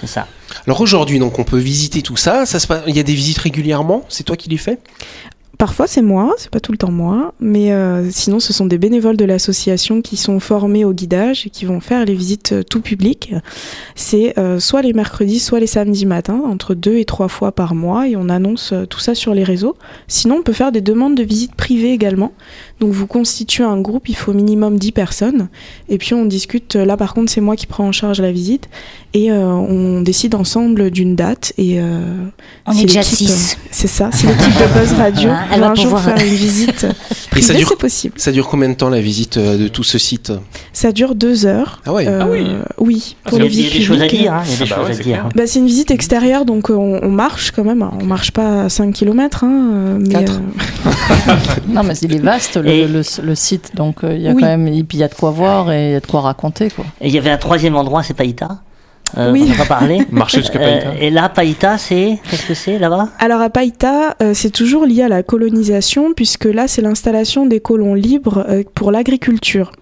C'est 0.00 0.06
ça. 0.06 0.26
Alors 0.66 0.80
aujourd'hui, 0.80 1.18
donc 1.18 1.38
on 1.38 1.44
peut 1.44 1.58
visiter 1.58 2.02
tout 2.02 2.16
ça. 2.16 2.46
Ça 2.46 2.58
se 2.58 2.66
passe- 2.66 2.82
Il 2.86 2.96
y 2.96 3.00
a 3.00 3.02
des 3.04 3.14
visites 3.14 3.38
régulièrement? 3.38 4.04
C'est 4.08 4.24
toi 4.24 4.36
qui 4.36 4.48
les 4.48 4.56
fais? 4.56 4.78
Parfois 5.58 5.86
c'est 5.86 6.00
moi, 6.00 6.32
c'est 6.38 6.48
pas 6.48 6.58
tout 6.60 6.72
le 6.72 6.78
temps 6.78 6.90
moi, 6.90 7.34
mais 7.38 7.70
euh, 7.70 8.10
sinon 8.10 8.40
ce 8.40 8.54
sont 8.54 8.64
des 8.64 8.78
bénévoles 8.78 9.18
de 9.18 9.26
l'association 9.26 10.00
qui 10.00 10.16
sont 10.16 10.40
formés 10.40 10.86
au 10.86 10.94
guidage 10.94 11.46
et 11.46 11.50
qui 11.50 11.66
vont 11.66 11.80
faire 11.80 12.06
les 12.06 12.14
visites 12.14 12.52
euh, 12.52 12.62
tout 12.62 12.80
public. 12.80 13.34
C'est 13.94 14.38
euh, 14.38 14.58
soit 14.58 14.80
les 14.80 14.94
mercredis, 14.94 15.38
soit 15.38 15.60
les 15.60 15.66
samedis 15.66 16.06
matins, 16.06 16.40
entre 16.46 16.72
deux 16.74 16.96
et 16.96 17.04
trois 17.04 17.28
fois 17.28 17.52
par 17.52 17.74
mois, 17.74 18.08
et 18.08 18.16
on 18.16 18.30
annonce 18.30 18.72
tout 18.88 19.00
ça 19.00 19.14
sur 19.14 19.34
les 19.34 19.44
réseaux. 19.44 19.76
Sinon 20.08 20.36
on 20.38 20.42
peut 20.42 20.54
faire 20.54 20.72
des 20.72 20.80
demandes 20.80 21.14
de 21.14 21.22
visites 21.22 21.54
privées 21.54 21.92
également. 21.92 22.32
Donc 22.80 22.92
vous 22.92 23.06
constituez 23.06 23.62
un 23.64 23.78
groupe, 23.80 24.08
il 24.08 24.16
faut 24.16 24.30
au 24.32 24.34
minimum 24.34 24.78
10 24.78 24.92
personnes, 24.92 25.48
et 25.88 25.98
puis 25.98 26.14
on 26.14 26.24
discute. 26.24 26.76
Là 26.76 26.96
par 26.96 27.12
contre 27.14 27.30
c'est 27.30 27.40
moi 27.42 27.54
qui 27.56 27.66
prends 27.66 27.86
en 27.86 27.92
charge 27.92 28.20
la 28.20 28.32
visite, 28.32 28.68
et 29.12 29.30
euh, 29.30 29.44
on 29.44 30.00
décide 30.00 30.34
ensemble 30.34 30.90
d'une 30.90 31.14
date. 31.14 31.52
Et 31.58 31.78
euh, 31.80 32.00
On 32.66 32.72
c'est 32.72 32.82
est 32.82 32.86
déjà 32.86 33.00
l'équipe, 33.00 33.28
six. 33.28 33.56
euh, 33.58 33.68
C'est 33.70 33.86
ça, 33.86 34.08
c'est 34.12 34.26
l'équipe 34.28 34.46
de 34.54 34.78
Buzz 34.80 34.92
Radio. 34.94 35.28
Voilà, 35.28 35.44
elle 35.52 35.60
va 35.60 35.68
un 35.70 35.74
jour 35.74 35.84
pouvoir- 35.84 36.02
faire 36.04 36.16
une 36.18 36.34
visite 36.34 36.86
Et 37.36 37.42
ça 37.42 37.52
privée, 37.52 37.58
dure, 37.60 37.68
c'est 37.68 37.78
possible. 37.78 38.14
ça 38.16 38.32
dure 38.32 38.48
combien 38.48 38.68
de 38.68 38.74
temps 38.74 38.88
la 38.88 39.00
visite 39.00 39.36
euh, 39.36 39.56
de 39.56 39.68
tout 39.68 39.82
ce 39.84 39.98
site? 39.98 40.32
Ça 40.72 40.90
dure 40.92 41.14
deux 41.14 41.46
heures. 41.46 41.80
Ah 41.86 41.92
ouais. 41.92 42.06
Euh, 42.08 42.20
Ah 42.22 42.28
oui. 42.30 42.46
Oui, 42.78 43.16
Il 43.26 43.28
pour 43.30 43.38
les 43.38 43.46
il 43.46 43.54
y 43.54 43.58
a 43.58 43.62
visites 43.68 43.72
des 43.78 43.84
choses 43.84 44.00
à 44.00 44.04
publiques. 44.06 44.20
dire, 44.22 44.32
hein, 44.34 44.42
il 44.46 44.50
y 44.52 44.54
a 44.54 44.56
des 44.56 44.62
Ah 44.64 44.66
bah 44.68 44.76
choses 44.76 44.84
ouais, 44.86 44.90
à 44.92 44.96
c'est 44.96 45.02
dire. 45.04 45.28
Bah, 45.34 45.42
c'est 45.46 45.58
une 45.58 45.66
visite 45.66 45.90
extérieure, 45.90 46.44
donc 46.44 46.70
euh, 46.70 46.74
on, 46.74 47.00
on 47.02 47.10
marche 47.10 47.50
quand 47.52 47.64
même. 47.64 47.88
On 48.00 48.04
marche 48.04 48.30
pas 48.32 48.64
à 48.64 48.68
5 48.68 48.92
km. 48.94 49.44
Hein, 49.44 49.50
euh, 49.72 49.98
mais, 50.00 50.08
Quatre. 50.08 50.40
euh, 50.86 51.32
Non, 51.68 51.82
mais 51.82 51.94
il 52.02 52.14
est 52.14 52.18
vaste 52.18 52.56
le, 52.70 52.86
le- 52.86 53.22
le 53.26 53.34
site, 53.34 53.74
donc 53.76 54.04
euh, 54.04 54.14
il 54.16 54.22
y 54.22 54.28
a 54.28 54.32
Oui. 54.32 54.40
quand 54.42 54.48
même, 54.48 54.66
il 54.68 54.96
y 54.96 55.02
a 55.02 55.08
de 55.08 55.14
quoi 55.14 55.30
voir 55.30 55.70
et 55.72 55.88
il 55.88 55.92
y 55.92 55.96
a 55.96 56.00
de 56.00 56.06
quoi 56.06 56.20
raconter, 56.20 56.70
quoi. 56.70 56.84
Et 57.00 57.08
il 57.08 57.14
y 57.14 57.18
avait 57.18 57.30
un 57.30 57.38
troisième 57.38 57.76
endroit, 57.76 58.02
c'est 58.02 58.14
Païta 58.14 58.58
Euh, 59.18 59.32
Oui. 59.32 59.50
On 59.54 59.58
en 59.58 59.62
a 59.62 59.66
parlé. 59.66 60.06
Marché 60.10 60.38
jusqu'à 60.38 60.58
Païta. 60.58 60.88
Euh, 60.88 60.94
et 61.00 61.10
là, 61.10 61.28
Païta, 61.28 61.78
c'est. 61.78 62.18
Qu'est-ce 62.30 62.46
que 62.46 62.54
c'est 62.54 62.78
là-bas? 62.78 63.08
Alors 63.18 63.40
à 63.40 63.50
Païta, 63.50 64.16
euh, 64.22 64.32
c'est 64.34 64.50
toujours 64.50 64.86
lié 64.86 65.02
à 65.02 65.08
la 65.08 65.22
colonisation, 65.22 66.12
puisque 66.14 66.44
là, 66.44 66.68
c'est 66.68 66.82
l'installation 66.82 67.46
des 67.46 67.60
colons 67.60 67.94
libres 67.94 68.44
euh, 68.48 68.62
pour 68.74 68.90
l'agriculture. 68.92 69.72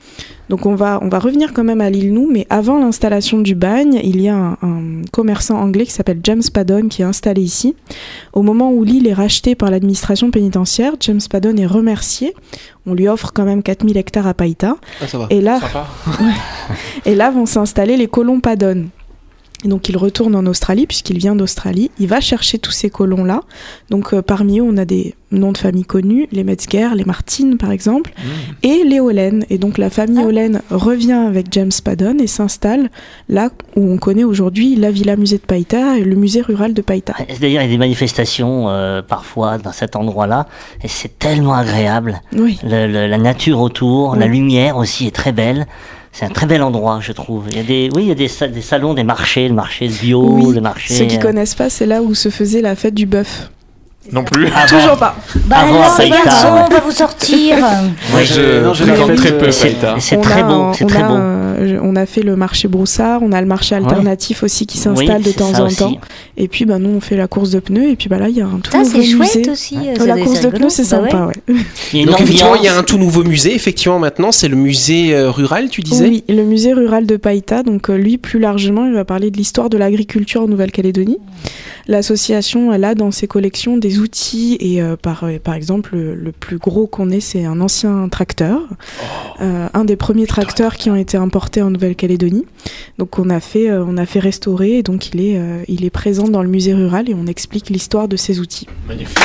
Donc 0.49 0.64
on 0.64 0.75
va, 0.75 0.99
on 1.03 1.09
va 1.11 1.19
revenir 1.19 1.53
quand 1.53 1.62
même 1.62 1.83
à 1.83 1.91
l'île 1.91 2.14
Nou, 2.14 2.27
mais 2.33 2.47
avant 2.49 2.79
l'installation 2.79 3.38
du 3.38 3.55
bagne, 3.55 4.01
il 4.03 4.19
y 4.23 4.31
a 4.31 4.35
un, 4.35 4.53
un 4.62 5.03
commerçant 5.12 5.59
anglais 5.61 5.85
qui 5.85 5.93
s'appelle 5.93 6.21
James 6.23 6.43
Paddon 6.53 6.88
qui 6.88 7.03
est 7.03 7.05
installé 7.05 7.43
ici. 7.43 7.77
Au 8.33 8.41
moment 8.41 8.73
où 8.73 8.83
l'île 8.83 9.07
est 9.07 9.12
rachetée 9.12 9.55
par 9.55 9.71
l'administration 9.71 10.31
pénitentiaire, 10.31 10.95
James 11.01 11.21
Paddon 11.29 11.55
est 11.59 11.67
remercié. 11.67 12.35
On 12.87 12.95
lui 12.95 13.09
offre 13.09 13.33
quand 13.35 13.45
même 13.45 13.62
4000 13.62 13.99
hectares 13.99 14.27
à 14.27 14.33
Païta. 14.33 14.77
Ah, 15.03 15.07
ça 15.07 15.19
va. 15.19 15.27
Et 15.29 15.43
là, 15.43 15.61
Sympa. 15.61 15.87
et 17.05 17.14
là 17.14 17.31
vont 17.31 17.45
s'installer 17.45 17.99
les 17.99 18.07
colons 18.07 18.41
Paddon. 18.41 18.87
Et 19.64 19.68
donc 19.68 19.88
il 19.88 19.97
retourne 19.97 20.37
en 20.37 20.47
Australie 20.47 20.87
puisqu'il 20.87 21.18
vient 21.18 21.35
d'Australie. 21.35 21.90
Il 21.99 22.07
va 22.07 22.21
chercher 22.21 22.59
tous 22.59 22.71
ces 22.71 22.90
colons-là. 22.90 23.40
Donc 23.90 24.14
euh, 24.14 24.23
parmi 24.23 24.61
eux, 24.61 24.62
on 24.62 24.77
a 24.77 24.85
des 24.85 25.14
noms 25.33 25.51
de 25.53 25.59
familles 25.59 25.85
connus, 25.85 26.29
les 26.33 26.44
Metzger, 26.44 26.88
les 26.94 27.05
Martin 27.05 27.57
par 27.59 27.71
exemple, 27.73 28.12
et 28.62 28.85
les 28.85 29.01
Hollen. 29.01 29.44
Et 29.51 29.59
donc 29.59 29.77
la 29.77 29.90
famille 29.90 30.23
Hollen 30.25 30.62
revient 30.71 31.12
avec 31.12 31.49
James 31.51 31.73
Paddon 31.85 32.16
et 32.21 32.29
s'installe 32.29 32.88
là 33.29 33.51
où 33.75 33.83
on 33.90 33.99
connaît 33.99 34.23
aujourd'hui 34.25 34.77
la 34.77 34.90
Villa 34.92 35.16
Musée 35.16 35.38
de 35.38 35.42
Païta 35.42 35.99
et 35.99 36.05
le 36.05 36.14
musée 36.14 36.40
rural 36.40 36.73
de 36.73 36.81
Païta. 36.81 37.14
D'ailleurs, 37.40 37.62
il 37.62 37.66
y 37.66 37.68
a 37.68 37.73
des 37.73 37.79
manifestations 37.79 38.68
euh, 38.68 39.03
parfois 39.03 39.59
dans 39.59 39.73
cet 39.73 39.97
endroit-là, 39.97 40.47
et 40.83 40.88
c'est 40.88 41.18
tellement 41.18 41.55
agréable. 41.55 42.21
Oui. 42.35 42.59
Le- 42.62 42.87
le- 42.87 43.07
la 43.09 43.18
nature 43.18 43.61
autour, 43.61 44.14
la 44.16 44.27
lumière 44.29 44.77
aussi 44.77 45.07
est 45.09 45.14
très 45.14 45.33
belle. 45.33 45.66
C'est 46.12 46.25
un 46.25 46.31
très 46.31 46.47
bel 46.47 46.62
endroit, 46.62 46.99
je 47.01 47.12
trouve. 47.12 47.44
Il 47.51 47.57
y 47.57 47.61
a 47.61 47.62
des, 47.62 47.90
oui, 47.94 48.03
il 48.05 48.09
y 48.09 48.12
a 48.12 48.14
des, 48.14 48.29
sa- 48.29 48.49
des 48.49 48.62
salons, 48.62 48.94
des 48.94 49.05
marchés, 49.05 49.47
le 49.49 49.55
marché 49.55 49.88
bio, 49.88 50.21
oui, 50.23 50.55
le 50.55 50.61
marché. 50.61 50.94
ceux 50.94 51.05
qui 51.05 51.16
euh, 51.16 51.21
connaissent 51.21 51.55
pas, 51.55 51.71
c'est 51.71 51.87
là 51.87 52.03
où 52.03 52.14
se 52.14 52.29
faisait 52.31 52.61
la 52.62 52.75
fête 52.75 52.94
du 52.94 53.07
bœuf. 53.07 53.51
Non 54.12 54.25
plus. 54.25 54.47
avant- 54.47 54.66
Toujours 54.79 54.97
pas. 54.97 55.16
Bah 55.47 55.57
Avant 55.61 55.81
alors, 55.83 55.97
les 56.01 56.09
garçons, 56.11 56.49
on 56.66 56.73
va 56.73 56.81
vous 56.81 56.90
sortir. 56.90 57.57
Moi, 58.11 58.23
je 58.25 58.64
non, 58.64 58.75
je 58.75 58.85
fréquente 58.85 59.14
très 59.16 59.37
peu 59.38 59.47
euh, 59.47 59.51
C'est 59.51 59.68
Païta. 59.71 59.97
c'est 60.01 60.16
On 60.16 60.21
très 60.21 60.40
un- 60.40 60.73
c'est 60.73 60.85
on 60.85 60.87
très 60.87 61.03
a 61.03 61.09
beau. 61.09 61.14
un- 61.14 61.79
on 61.83 61.97
a 61.97 62.07
fait 62.07 62.23
le 62.23 62.37
marché 62.37 62.68
Broussard, 62.68 63.21
on 63.23 63.33
a 63.33 63.40
le 63.40 63.47
marché 63.47 63.75
alternatif 63.75 64.42
aussi 64.42 64.66
qui 64.66 64.79
s'installe 64.79 65.18
Oui, 65.18 65.25
de 65.25 65.33
temps 65.33 65.53
en 65.61 65.66
aussi. 65.66 65.77
temps. 65.77 65.92
Et 66.37 66.47
puis 66.49 66.64
bah, 66.64 66.79
nous 66.79 66.90
on 66.90 67.01
fait 67.01 67.16
la 67.16 67.27
course 67.27 67.51
de 67.51 67.59
pneus 67.59 67.90
et 67.90 67.97
puis 67.97 68.09
bah, 68.09 68.18
là 68.18 68.29
il 68.29 68.37
y 68.37 68.40
a 68.40 68.47
un 68.47 68.61
tout 68.62 68.71
Ça, 68.71 68.79
nouveau 68.79 68.90
c'est 69.01 69.05
chouette 69.05 69.37
musée. 69.38 69.51
aussi. 69.51 69.77
ça 69.99 70.07
la 70.07 70.16
course 70.18 70.40
de 70.40 70.49
pneus 70.49 70.71
c'est 70.71 70.83
Bah 70.83 70.88
sympa, 71.11 71.27
ouais. 71.27 71.55
Il 71.92 71.97
y 71.97 71.99
a 71.99 72.03
une 72.05 72.07
Donc 72.11 72.21
effectivement, 72.21 72.55
il 72.55 72.62
y 72.64 72.68
a 72.68 72.77
un 72.79 72.83
tout 72.85 72.97
nouveau 72.99 73.25
musée. 73.25 73.55
Effectivement, 73.55 73.99
maintenant, 73.99 74.31
c'est 74.33 74.49
le 74.49 74.57
musée 74.57 75.14
euh, 75.14 75.31
rural, 75.31 75.68
tu 75.68 75.81
disais 75.81 76.05
Oui, 76.09 76.25
le 76.29 76.44
musée 76.44 76.73
rural 76.73 77.07
de 77.07 77.16
Païta. 77.16 77.62
Donc 77.64 77.90
euh, 77.90 77.97
lui, 77.97 78.18
plus 78.18 78.38
largement, 78.38 78.87
il 78.87 78.92
va 78.94 79.05
parler 79.05 79.31
de 79.31 79.37
l'histoire 79.37 79.68
de 79.68 79.77
l'agriculture 79.77 80.42
en 80.42 80.47
Nouvelle-Calédonie. 80.49 81.18
L'association, 81.87 82.73
elle 82.73 82.85
a 82.85 82.94
dans 82.94 83.11
ses 83.11 83.27
collections 83.27 83.77
des 83.79 83.98
outils 84.01 84.57
et 84.61 84.83
euh, 84.83 84.97
par, 84.97 85.25
euh, 85.25 85.39
par 85.39 85.55
exemple, 85.55 85.95
le, 85.95 86.15
le 86.15 86.33
plus 86.33 86.59
gros 86.59 86.87
qu'on 86.87 87.11
ait, 87.11 87.21
c'est 87.21 87.45
un 87.45 87.61
ancien 87.61 88.09
tracteur, 88.09 88.61
Euh, 89.41 89.69
un 89.73 89.85
des 89.85 89.95
premiers 89.97 90.27
tracteurs 90.27 90.75
qui 90.77 90.91
ont 90.91 90.97
été 90.97 91.17
importés 91.17 91.63
en 91.63 91.71
Nouvelle-Calédonie. 91.71 92.45
Donc 92.99 93.19
on 93.21 93.31
a 93.31 93.39
fait, 93.39 93.71
on 93.71 93.97
a 93.97 94.05
fait 94.05 94.19
restaurer 94.19 94.79
et 94.79 94.83
donc 94.83 95.11
il 95.15 95.21
est, 95.21 95.41
il 95.69 95.85
est 95.85 95.91
présent 95.91 96.27
dans 96.27 96.43
le 96.43 96.49
musée 96.49 96.75
rural 96.75 97.09
et 97.09 97.15
on 97.15 97.27
explique 97.27 97.71
l'histoire 97.71 98.09
de 98.09 98.17
ces 98.17 98.41
outils. 98.41 98.67
Magnifique. 98.89 99.19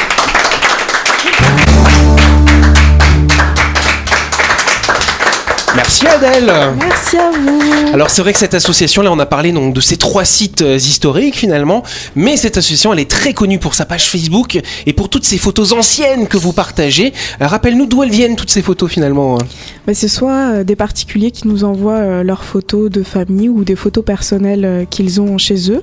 Merci 5.76 6.06
Adèle. 6.08 6.52
Merci 6.78 7.18
à 7.18 7.32
vous. 7.32 7.94
Alors 7.94 8.10
c'est 8.10 8.22
vrai 8.22 8.32
que 8.34 8.40
cette 8.40 8.54
association, 8.54 9.02
là 9.02 9.12
on 9.12 9.20
a 9.20 9.26
parlé 9.26 9.52
donc 9.52 9.74
de 9.74 9.82
ces 9.82 9.98
trois 9.98 10.24
sites 10.26 10.62
euh, 10.62 10.76
historiques 10.78 11.36
finalement, 11.36 11.84
mais 12.16 12.38
cette 12.38 12.58
association 12.58 12.94
elle 12.94 13.00
est 13.00 13.10
très 13.10 13.34
connue 13.34 13.60
pour 13.60 13.74
sa 13.74 13.86
page 13.86 14.10
Facebook 14.10 14.60
et 14.86 14.94
pour 14.94 15.10
toutes 15.10 15.26
ces 15.26 15.38
photos 15.38 15.72
anciennes 15.74 16.28
que 16.28 16.38
vous 16.38 16.54
partagez. 16.54 17.14
Euh, 17.42 17.48
Rappelle-nous 17.48 17.86
d'où 17.88 18.04
elles 18.04 18.12
viennent 18.12 18.36
toutes 18.36 18.52
ces 18.52 18.62
photos 18.62 18.92
finalement. 18.92 19.36
hein. 19.36 19.46
Bah, 19.88 19.94
c'est 19.94 20.08
soit 20.08 20.32
euh, 20.60 20.64
des 20.64 20.76
particuliers 20.76 21.32
qui 21.32 21.48
nous 21.48 21.64
envoient 21.64 22.24
leurs 22.24 22.44
photos 22.44 22.90
de 22.92 23.04
famille 23.04 23.50
ou 23.50 23.64
des 23.64 23.76
photos 23.76 24.06
personnelles 24.06 24.86
qu'ils 24.90 25.22
ont 25.22 25.38
chez 25.38 25.72
eux, 25.72 25.82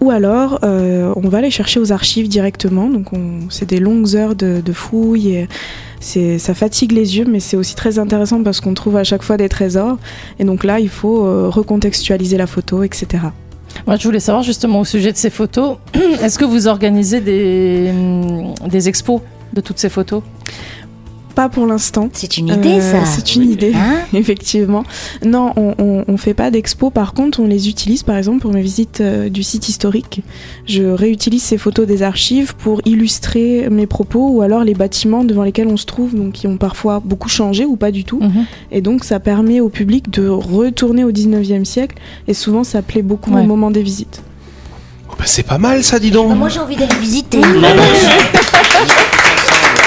ou 0.00 0.10
alors 0.10 0.60
euh, 0.64 1.12
on 1.16 1.28
va 1.28 1.40
les 1.42 1.50
chercher 1.50 1.78
aux 1.80 1.92
archives 1.92 2.28
directement. 2.28 2.88
Donc 2.88 3.12
on, 3.12 3.40
c'est 3.50 3.68
des 3.68 3.80
longues 3.80 4.16
heures 4.16 4.34
de, 4.34 4.60
de 4.64 4.72
fouilles. 4.72 5.28
Et 5.28 5.48
ça 6.00 6.54
fatigue 6.54 6.92
les 6.92 7.18
yeux, 7.18 7.24
mais 7.28 7.40
c'est 7.40 7.56
aussi 7.56 7.74
très 7.74 7.98
intéressant 7.98 8.42
parce 8.42 8.60
qu'on 8.60 8.74
trouve 8.74 8.96
à 8.96 9.04
chaque 9.04 9.22
fois 9.22 9.36
des 9.36 9.48
trésors. 9.48 9.98
Et 10.38 10.44
donc 10.44 10.64
là, 10.64 10.80
il 10.80 10.88
faut 10.88 11.24
euh, 11.24 11.48
recontextualiser 11.48 12.36
la 12.36 12.46
photo, 12.46 12.82
etc. 12.82 13.24
Moi, 13.86 13.96
je 13.96 14.04
voulais 14.04 14.20
savoir 14.20 14.42
justement 14.42 14.80
au 14.80 14.84
sujet 14.84 15.12
de 15.12 15.16
ces 15.16 15.30
photos, 15.30 15.76
est-ce 16.22 16.38
que 16.38 16.44
vous 16.44 16.68
organisez 16.68 17.20
des, 17.20 17.90
hum, 17.90 18.54
des 18.68 18.88
expos 18.88 19.20
de 19.52 19.60
toutes 19.60 19.78
ces 19.78 19.88
photos? 19.88 20.22
Pas 21.36 21.48
pour 21.50 21.66
l'instant. 21.66 22.08
C'est 22.14 22.38
une 22.38 22.48
idée, 22.48 22.80
Euh, 22.80 22.80
ça. 22.80 23.04
C'est 23.04 23.36
une 23.36 23.48
idée, 23.50 23.72
Hein 23.74 23.98
effectivement. 24.14 24.84
Non, 25.24 25.52
on, 25.56 26.02
on 26.08 26.16
fait 26.16 26.32
pas 26.34 26.50
d'expo. 26.50 26.88
Par 26.90 27.12
contre, 27.12 27.40
on 27.40 27.46
les 27.46 27.68
utilise, 27.68 28.02
par 28.02 28.16
exemple, 28.16 28.40
pour 28.40 28.52
mes 28.54 28.62
visites 28.62 29.00
euh, 29.02 29.28
du 29.28 29.42
site 29.42 29.68
historique. 29.68 30.22
Je 30.66 30.82
réutilise 30.82 31.42
ces 31.42 31.58
photos 31.58 31.86
des 31.86 32.02
archives 32.02 32.54
pour 32.56 32.80
illustrer 32.86 33.68
mes 33.70 33.86
propos 33.86 34.30
ou 34.30 34.40
alors 34.42 34.64
les 34.64 34.72
bâtiments 34.74 35.24
devant 35.24 35.42
lesquels 35.44 35.68
on 35.68 35.76
se 35.76 35.84
trouve, 35.86 36.14
donc 36.16 36.32
qui 36.32 36.46
ont 36.46 36.56
parfois 36.56 37.00
beaucoup 37.04 37.28
changé 37.28 37.66
ou 37.66 37.76
pas 37.76 37.90
du 37.92 38.04
tout. 38.04 38.18
Mhm. 38.20 38.46
Et 38.72 38.80
donc, 38.80 39.04
ça 39.04 39.20
permet 39.20 39.60
au 39.60 39.68
public 39.68 40.10
de 40.10 40.26
retourner 40.28 41.04
au 41.04 41.12
19e 41.12 41.66
siècle. 41.66 41.96
Et 42.28 42.34
souvent, 42.34 42.64
ça 42.64 42.80
plaît 42.80 43.02
beaucoup 43.02 43.30
Ouais. 43.34 43.42
au 43.42 43.44
moment 43.44 43.70
des 43.70 43.82
visites. 43.82 44.22
Oh, 45.10 45.14
bah, 45.18 45.24
c'est 45.26 45.42
pas 45.42 45.58
mal 45.58 45.84
ça, 45.84 45.98
dis 45.98 46.10
donc. 46.10 46.30
Bah, 46.30 46.34
moi, 46.34 46.48
j'ai 46.48 46.60
envie 46.60 46.76
d'aller 46.76 46.94
visiter. 46.98 47.38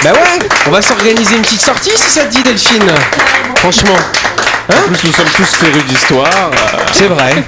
Bah 0.04 0.12
ouais, 0.14 0.40
on 0.68 0.72
va 0.72 0.82
s'organiser 0.82 1.36
une 1.36 1.42
petite 1.42 1.62
sortie 1.62 1.92
si 1.96 2.10
ça 2.10 2.22
te 2.24 2.30
dit 2.30 2.42
Delphine. 2.42 2.90
Franchement, 3.58 3.98
En 4.70 4.88
plus, 4.88 5.04
nous 5.08 5.12
sommes 5.14 5.30
tous 5.36 5.56
férus 5.56 5.84
d'histoire 5.86 6.30
euh, 6.54 6.78
c'est 6.94 7.08
vrai. 7.08 7.44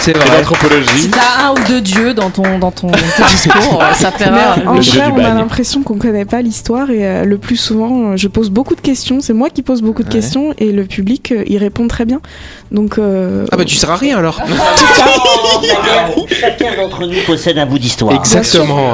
C'est 0.00 0.16
vrai. 0.16 0.38
d'anthropologie. 0.38 0.88
Si 1.02 1.10
t'as 1.10 1.46
un 1.48 1.50
ou 1.52 1.58
deux 1.68 1.80
dieux 1.82 2.14
dans 2.14 2.30
ton, 2.30 2.58
dans 2.58 2.70
ton, 2.70 2.88
ton 2.90 3.26
discours, 3.30 3.82
ça 3.94 4.10
fera. 4.10 4.30
Mais 4.56 4.66
en 4.66 4.74
le 4.74 4.80
vrai, 4.80 5.06
on 5.12 5.18
a 5.24 5.34
l'impression 5.34 5.82
qu'on 5.82 5.98
connaît 5.98 6.24
pas 6.24 6.40
l'histoire 6.40 6.90
et 6.90 7.06
euh, 7.06 7.24
le 7.24 7.36
plus 7.38 7.56
souvent, 7.56 8.12
euh, 8.12 8.16
je 8.16 8.26
pose 8.28 8.48
beaucoup 8.50 8.74
de 8.74 8.80
questions. 8.80 9.20
C'est 9.20 9.34
moi 9.34 9.50
qui 9.50 9.62
pose 9.62 9.82
beaucoup 9.82 10.02
de 10.02 10.08
Ouais. 10.08 10.14
questions 10.14 10.54
et 10.58 10.72
le 10.72 10.84
public, 10.84 11.32
euh, 11.32 11.44
il 11.46 11.58
répond 11.58 11.86
très 11.86 12.04
bien. 12.06 12.20
Donc, 12.72 12.98
euh, 12.98 13.46
Ah 13.52 13.56
bah 13.56 13.64
tu 13.64 13.76
sers 13.76 13.90
à 13.90 13.96
rien 13.96 14.16
alors. 14.18 14.40
Chacun 16.40 16.76
d'entre 16.76 17.06
nous 17.06 17.20
possède 17.26 17.58
un 17.58 17.66
bout 17.66 17.78
d'histoire. 17.78 18.14
Exactement. 18.14 18.92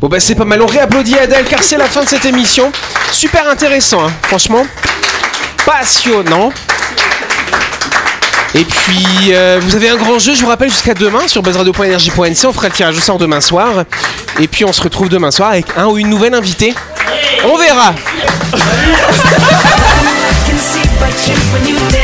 Bon 0.00 0.08
bah 0.08 0.20
c'est 0.20 0.34
pas 0.34 0.44
mal. 0.44 0.62
On 0.62 0.66
réapplaudit 0.66 1.18
Adèle 1.18 1.44
car 1.46 1.62
c'est 1.62 1.76
la 1.78 1.86
fin 1.86 2.02
de 2.04 2.08
cette 2.08 2.24
émission. 2.26 2.70
Super 3.12 3.48
intéressant, 3.50 4.06
hein, 4.06 4.12
franchement. 4.22 4.64
Passionnant. 5.66 6.52
Et 8.54 8.64
puis, 8.64 9.32
euh, 9.32 9.58
vous 9.60 9.74
avez 9.74 9.88
un 9.88 9.96
grand 9.96 10.18
jeu, 10.18 10.34
je 10.34 10.42
vous 10.42 10.48
rappelle, 10.48 10.70
jusqu'à 10.70 10.94
demain 10.94 11.26
sur 11.26 11.42
buzzradio.energie.nc. 11.42 12.46
On 12.46 12.52
fera 12.52 12.68
le 12.68 12.72
tirage 12.72 12.96
au 12.96 13.00
sort 13.00 13.18
demain 13.18 13.40
soir. 13.40 13.84
Et 14.40 14.46
puis, 14.46 14.64
on 14.64 14.72
se 14.72 14.80
retrouve 14.80 15.08
demain 15.08 15.32
soir 15.32 15.50
avec 15.50 15.66
un 15.76 15.86
ou 15.86 15.98
une 15.98 16.08
nouvelle 16.08 16.34
invitée. 16.34 16.72
On 17.44 17.56
verra. 17.56 17.94